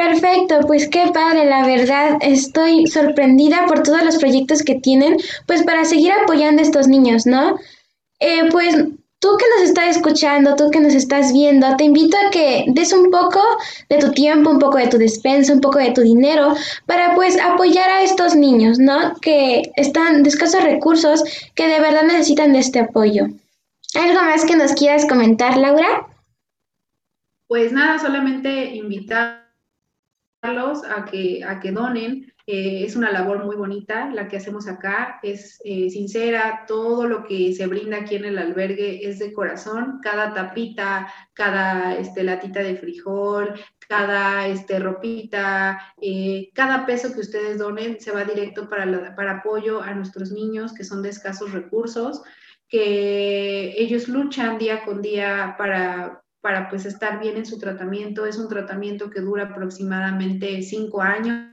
Perfecto, 0.02 0.58
pues 0.66 0.88
qué 0.88 1.12
padre, 1.14 1.44
la 1.44 1.64
verdad 1.64 2.18
estoy 2.22 2.88
sorprendida 2.88 3.66
por 3.66 3.84
todos 3.84 4.02
los 4.02 4.16
proyectos 4.16 4.64
que 4.64 4.74
tienen, 4.74 5.16
pues 5.46 5.62
para 5.62 5.84
seguir 5.84 6.10
apoyando 6.10 6.60
a 6.60 6.64
estos 6.64 6.88
niños, 6.88 7.24
¿no? 7.24 7.56
Eh, 8.18 8.48
pues 8.50 8.74
tú 8.74 9.28
que 9.38 9.44
nos 9.54 9.68
estás 9.68 9.96
escuchando, 9.96 10.56
tú 10.56 10.72
que 10.72 10.80
nos 10.80 10.94
estás 10.94 11.32
viendo, 11.32 11.76
te 11.76 11.84
invito 11.84 12.16
a 12.16 12.30
que 12.30 12.64
des 12.66 12.92
un 12.92 13.12
poco 13.12 13.40
de 13.88 13.98
tu 13.98 14.10
tiempo, 14.10 14.50
un 14.50 14.58
poco 14.58 14.78
de 14.78 14.88
tu 14.88 14.98
despensa, 14.98 15.52
un 15.52 15.60
poco 15.60 15.78
de 15.78 15.92
tu 15.92 16.00
dinero 16.00 16.56
para 16.86 17.14
pues 17.14 17.38
apoyar 17.38 17.88
a 17.88 18.02
estos 18.02 18.34
niños, 18.34 18.80
¿no? 18.80 19.14
Que 19.20 19.70
están 19.76 20.24
de 20.24 20.30
escasos 20.30 20.64
recursos, 20.64 21.22
que 21.54 21.68
de 21.68 21.78
verdad 21.78 22.02
necesitan 22.02 22.52
de 22.54 22.58
este 22.58 22.80
apoyo. 22.80 23.28
¿Algo 23.94 24.20
más 24.24 24.44
que 24.44 24.56
nos 24.56 24.72
quieras 24.72 25.06
comentar, 25.06 25.56
Laura? 25.56 26.08
Pues 27.46 27.70
nada, 27.70 28.00
solamente 28.00 28.74
invitar 28.74 29.41
a 30.42 31.04
que, 31.10 31.44
a 31.44 31.60
que 31.60 31.72
donen. 31.72 32.32
Eh, 32.44 32.84
es 32.84 32.96
una 32.96 33.12
labor 33.12 33.44
muy 33.44 33.54
bonita 33.54 34.10
la 34.10 34.26
que 34.26 34.36
hacemos 34.36 34.66
acá, 34.66 35.20
es 35.22 35.60
eh, 35.64 35.88
sincera, 35.90 36.64
todo 36.66 37.06
lo 37.06 37.22
que 37.22 37.54
se 37.54 37.68
brinda 37.68 37.98
aquí 37.98 38.16
en 38.16 38.24
el 38.24 38.36
albergue 38.36 39.08
es 39.08 39.20
de 39.20 39.32
corazón, 39.32 40.00
cada 40.02 40.34
tapita, 40.34 41.06
cada 41.34 41.94
este, 41.94 42.24
latita 42.24 42.58
de 42.58 42.74
frijol, 42.74 43.54
cada 43.86 44.48
este, 44.48 44.80
ropita, 44.80 45.94
eh, 46.00 46.50
cada 46.52 46.84
peso 46.84 47.14
que 47.14 47.20
ustedes 47.20 47.58
donen 47.58 48.00
se 48.00 48.10
va 48.10 48.24
directo 48.24 48.68
para, 48.68 49.14
para 49.14 49.38
apoyo 49.38 49.80
a 49.80 49.94
nuestros 49.94 50.32
niños 50.32 50.74
que 50.74 50.82
son 50.82 51.00
de 51.02 51.10
escasos 51.10 51.52
recursos, 51.52 52.22
que 52.68 53.72
ellos 53.80 54.08
luchan 54.08 54.58
día 54.58 54.84
con 54.84 55.00
día 55.00 55.54
para, 55.56 56.21
para 56.42 56.68
pues 56.68 56.84
estar 56.84 57.18
bien 57.18 57.38
en 57.38 57.46
su 57.46 57.58
tratamiento. 57.58 58.26
Es 58.26 58.36
un 58.36 58.48
tratamiento 58.48 59.08
que 59.08 59.20
dura 59.20 59.44
aproximadamente 59.44 60.60
cinco 60.60 61.00
años 61.00 61.48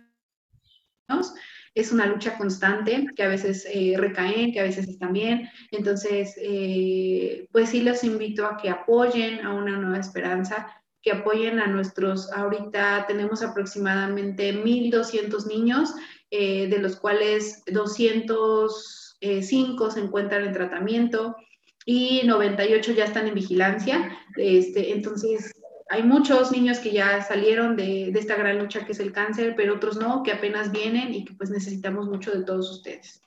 es 1.76 1.92
una 1.92 2.06
lucha 2.06 2.38
constante, 2.38 3.08
que 3.16 3.24
a 3.24 3.28
veces 3.28 3.68
eh, 3.72 3.96
recaen, 3.98 4.52
que 4.52 4.60
a 4.60 4.64
veces 4.64 4.88
están 4.88 5.14
bien. 5.14 5.50
Entonces, 5.72 6.36
eh, 6.38 7.48
pues 7.52 7.70
sí 7.70 7.82
los 7.82 8.04
invito 8.04 8.46
a 8.46 8.58
que 8.58 8.70
apoyen 8.70 9.46
a 9.46 9.54
una 9.54 9.78
nueva 9.78 10.00
esperanza, 10.00 10.68
que 11.02 11.14
apoyen 11.14 11.60
a 11.60 11.68
nuestros, 11.68 12.30
ahorita 12.34 13.06
tenemos 13.08 13.42
aproximadamente 13.42 14.54
1.200 14.54 15.48
niños, 15.48 15.94
eh, 16.32 16.68
de 16.68 16.80
los 16.80 16.98
cuales 16.98 17.64
205 17.72 19.92
se 19.92 20.00
encuentran 20.00 20.46
en 20.46 20.54
tratamiento 20.54 21.36
y 21.86 22.22
98 22.26 22.94
ya 22.94 23.06
están 23.06 23.28
en 23.28 23.36
vigilancia. 23.36 24.18
Este, 24.36 24.92
entonces, 24.94 25.52
hay 25.90 26.04
muchos 26.04 26.52
niños 26.52 26.80
que 26.80 26.92
ya 26.92 27.22
salieron 27.22 27.76
de, 27.76 28.10
esta 28.10 28.36
gran 28.36 28.60
lucha 28.60 28.86
que 28.86 28.92
es 28.92 29.00
el 29.00 29.12
cáncer, 29.12 29.56
pero 29.58 29.76
otros 29.76 29.98
no, 29.98 30.22
que 30.24 30.32
apenas 30.32 30.72
vienen 30.72 31.14
y 31.14 31.26
que 31.26 31.34
pues 31.34 31.50
necesitamos 31.50 32.08
mucho 32.08 32.32
de 32.32 32.44
todos 32.44 32.70
ustedes. 32.70 33.22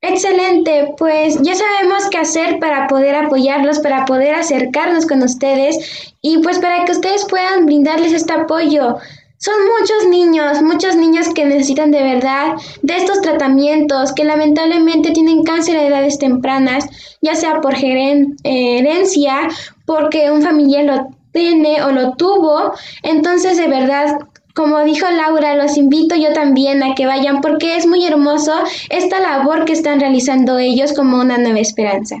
Excelente, 0.00 0.94
pues 0.98 1.40
ya 1.40 1.54
sabemos 1.54 2.10
qué 2.10 2.18
hacer 2.18 2.58
para 2.58 2.88
poder 2.88 3.14
apoyarlos, 3.14 3.78
para 3.78 4.04
poder 4.04 4.34
acercarnos 4.34 5.06
con 5.06 5.22
ustedes 5.22 6.12
y 6.20 6.42
pues 6.42 6.58
para 6.58 6.84
que 6.84 6.92
ustedes 6.92 7.24
puedan 7.24 7.64
brindarles 7.64 8.12
este 8.12 8.34
apoyo. 8.34 8.98
Son 9.44 9.54
muchos 9.78 10.08
niños, 10.08 10.62
muchos 10.62 10.96
niños 10.96 11.28
que 11.34 11.44
necesitan 11.44 11.90
de 11.90 12.02
verdad 12.02 12.54
de 12.80 12.96
estos 12.96 13.20
tratamientos, 13.20 14.14
que 14.14 14.24
lamentablemente 14.24 15.10
tienen 15.10 15.42
cáncer 15.42 15.76
a 15.76 15.86
edades 15.86 16.18
tempranas, 16.18 16.86
ya 17.20 17.34
sea 17.34 17.60
por 17.60 17.74
herencia, 17.74 19.48
porque 19.84 20.30
un 20.30 20.40
familiar 20.40 20.84
lo 20.86 21.08
tiene 21.32 21.82
o 21.82 21.92
lo 21.92 22.14
tuvo. 22.14 22.72
Entonces, 23.02 23.58
de 23.58 23.68
verdad, 23.68 24.18
como 24.54 24.82
dijo 24.82 25.06
Laura, 25.10 25.56
los 25.56 25.76
invito 25.76 26.14
yo 26.14 26.32
también 26.32 26.82
a 26.82 26.94
que 26.94 27.04
vayan 27.04 27.42
porque 27.42 27.76
es 27.76 27.86
muy 27.86 28.06
hermoso 28.06 28.54
esta 28.88 29.20
labor 29.20 29.66
que 29.66 29.74
están 29.74 30.00
realizando 30.00 30.58
ellos 30.58 30.94
como 30.94 31.20
una 31.20 31.36
nueva 31.36 31.58
esperanza. 31.58 32.16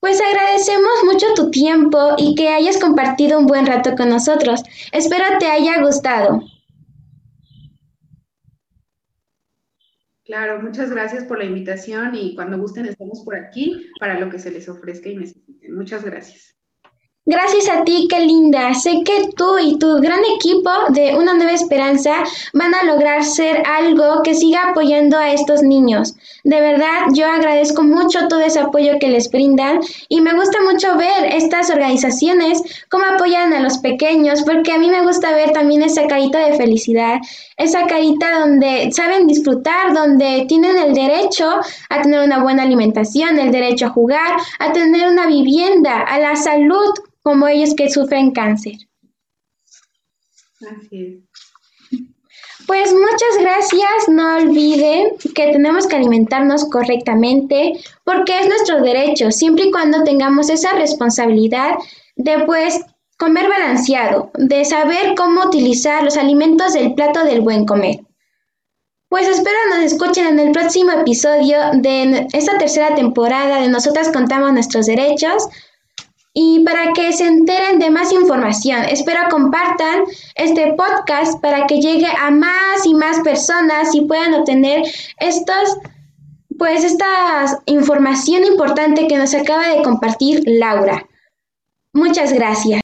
Pues 0.00 0.18
agradecemos 0.20 1.04
mucho 1.04 1.26
tu 1.34 1.50
tiempo 1.50 2.14
y 2.16 2.34
que 2.34 2.48
hayas 2.48 2.78
compartido 2.78 3.38
un 3.38 3.46
buen 3.46 3.66
rato 3.66 3.94
con 3.96 4.08
nosotros. 4.08 4.62
Espero 4.92 5.24
te 5.38 5.46
haya 5.46 5.82
gustado. 5.82 6.42
Claro, 10.24 10.62
muchas 10.62 10.90
gracias 10.90 11.24
por 11.24 11.38
la 11.38 11.44
invitación 11.44 12.14
y 12.14 12.34
cuando 12.34 12.56
gusten 12.56 12.86
estamos 12.86 13.22
por 13.24 13.34
aquí 13.34 13.90
para 13.98 14.18
lo 14.18 14.30
que 14.30 14.38
se 14.38 14.50
les 14.50 14.68
ofrezca 14.68 15.08
y 15.08 15.16
necesiten. 15.16 15.74
Muchas 15.74 16.04
gracias. 16.04 16.59
Gracias 17.26 17.68
a 17.68 17.84
ti, 17.84 18.08
qué 18.08 18.20
linda. 18.20 18.72
Sé 18.72 19.02
que 19.04 19.28
tú 19.36 19.58
y 19.58 19.78
tu 19.78 20.00
gran 20.00 20.20
equipo 20.36 20.70
de 20.88 21.14
Una 21.14 21.34
Nueva 21.34 21.52
Esperanza 21.52 22.24
van 22.54 22.74
a 22.74 22.82
lograr 22.84 23.22
ser 23.24 23.62
algo 23.66 24.22
que 24.22 24.34
siga 24.34 24.70
apoyando 24.70 25.18
a 25.18 25.30
estos 25.30 25.62
niños. 25.62 26.14
De 26.44 26.58
verdad, 26.62 27.08
yo 27.12 27.26
agradezco 27.26 27.82
mucho 27.82 28.26
todo 28.28 28.40
ese 28.40 28.60
apoyo 28.60 28.98
que 28.98 29.08
les 29.08 29.30
brindan 29.30 29.80
y 30.08 30.22
me 30.22 30.32
gusta 30.32 30.62
mucho 30.62 30.96
ver 30.96 31.26
estas 31.34 31.68
organizaciones 31.68 32.62
cómo 32.90 33.04
apoyan 33.04 33.52
a 33.52 33.60
los 33.60 33.76
pequeños, 33.78 34.42
porque 34.42 34.72
a 34.72 34.78
mí 34.78 34.88
me 34.88 35.02
gusta 35.02 35.32
ver 35.32 35.52
también 35.52 35.82
esa 35.82 36.06
carita 36.06 36.38
de 36.38 36.56
felicidad, 36.56 37.18
esa 37.58 37.86
carita 37.86 38.40
donde 38.40 38.90
saben 38.92 39.26
disfrutar, 39.26 39.92
donde 39.92 40.46
tienen 40.48 40.78
el 40.78 40.94
derecho 40.94 41.60
a 41.90 42.00
tener 42.00 42.20
una 42.20 42.42
buena 42.42 42.62
alimentación, 42.62 43.38
el 43.38 43.52
derecho 43.52 43.86
a 43.86 43.90
jugar, 43.90 44.38
a 44.58 44.72
tener 44.72 45.06
una 45.06 45.26
vivienda, 45.26 46.00
a 46.00 46.18
la 46.18 46.34
salud 46.34 46.94
como 47.22 47.48
ellos 47.48 47.74
que 47.74 47.90
sufren 47.90 48.32
cáncer. 48.32 48.76
Así 50.60 51.26
Pues 52.66 52.92
muchas 52.92 53.38
gracias. 53.40 54.08
No 54.08 54.36
olviden 54.36 55.16
que 55.34 55.52
tenemos 55.52 55.86
que 55.86 55.96
alimentarnos 55.96 56.64
correctamente 56.66 57.72
porque 58.04 58.38
es 58.40 58.48
nuestro 58.48 58.82
derecho, 58.82 59.30
siempre 59.30 59.66
y 59.66 59.70
cuando 59.70 60.04
tengamos 60.04 60.50
esa 60.50 60.72
responsabilidad 60.72 61.76
de 62.16 62.44
pues 62.44 62.80
comer 63.16 63.48
balanceado, 63.48 64.30
de 64.34 64.64
saber 64.64 65.14
cómo 65.16 65.44
utilizar 65.44 66.02
los 66.02 66.16
alimentos 66.16 66.72
del 66.72 66.94
plato 66.94 67.24
del 67.24 67.42
buen 67.42 67.66
comer. 67.66 68.00
Pues 69.08 69.26
espero 69.26 69.56
nos 69.70 69.92
escuchen 69.92 70.26
en 70.26 70.38
el 70.38 70.52
próximo 70.52 70.92
episodio 70.92 71.58
de 71.74 72.28
esta 72.32 72.56
tercera 72.58 72.94
temporada 72.94 73.60
de 73.60 73.68
Nosotras 73.68 74.10
contamos 74.12 74.52
nuestros 74.52 74.86
derechos 74.86 75.48
y 76.32 76.64
para 76.64 76.92
que 76.92 77.12
se 77.12 77.26
enteren 77.26 77.78
de 77.78 77.90
más 77.90 78.12
información. 78.12 78.84
Espero 78.84 79.20
compartan 79.30 80.04
este 80.36 80.74
podcast 80.74 81.40
para 81.40 81.66
que 81.66 81.80
llegue 81.80 82.06
a 82.06 82.30
más 82.30 82.84
y 82.84 82.94
más 82.94 83.20
personas 83.20 83.94
y 83.94 84.02
puedan 84.02 84.34
obtener 84.34 84.82
estos 85.18 85.78
pues 86.58 86.84
esta 86.84 87.58
información 87.64 88.44
importante 88.44 89.08
que 89.08 89.16
nos 89.16 89.34
acaba 89.34 89.66
de 89.68 89.82
compartir 89.82 90.42
Laura. 90.44 91.06
Muchas 91.94 92.34
gracias. 92.34 92.82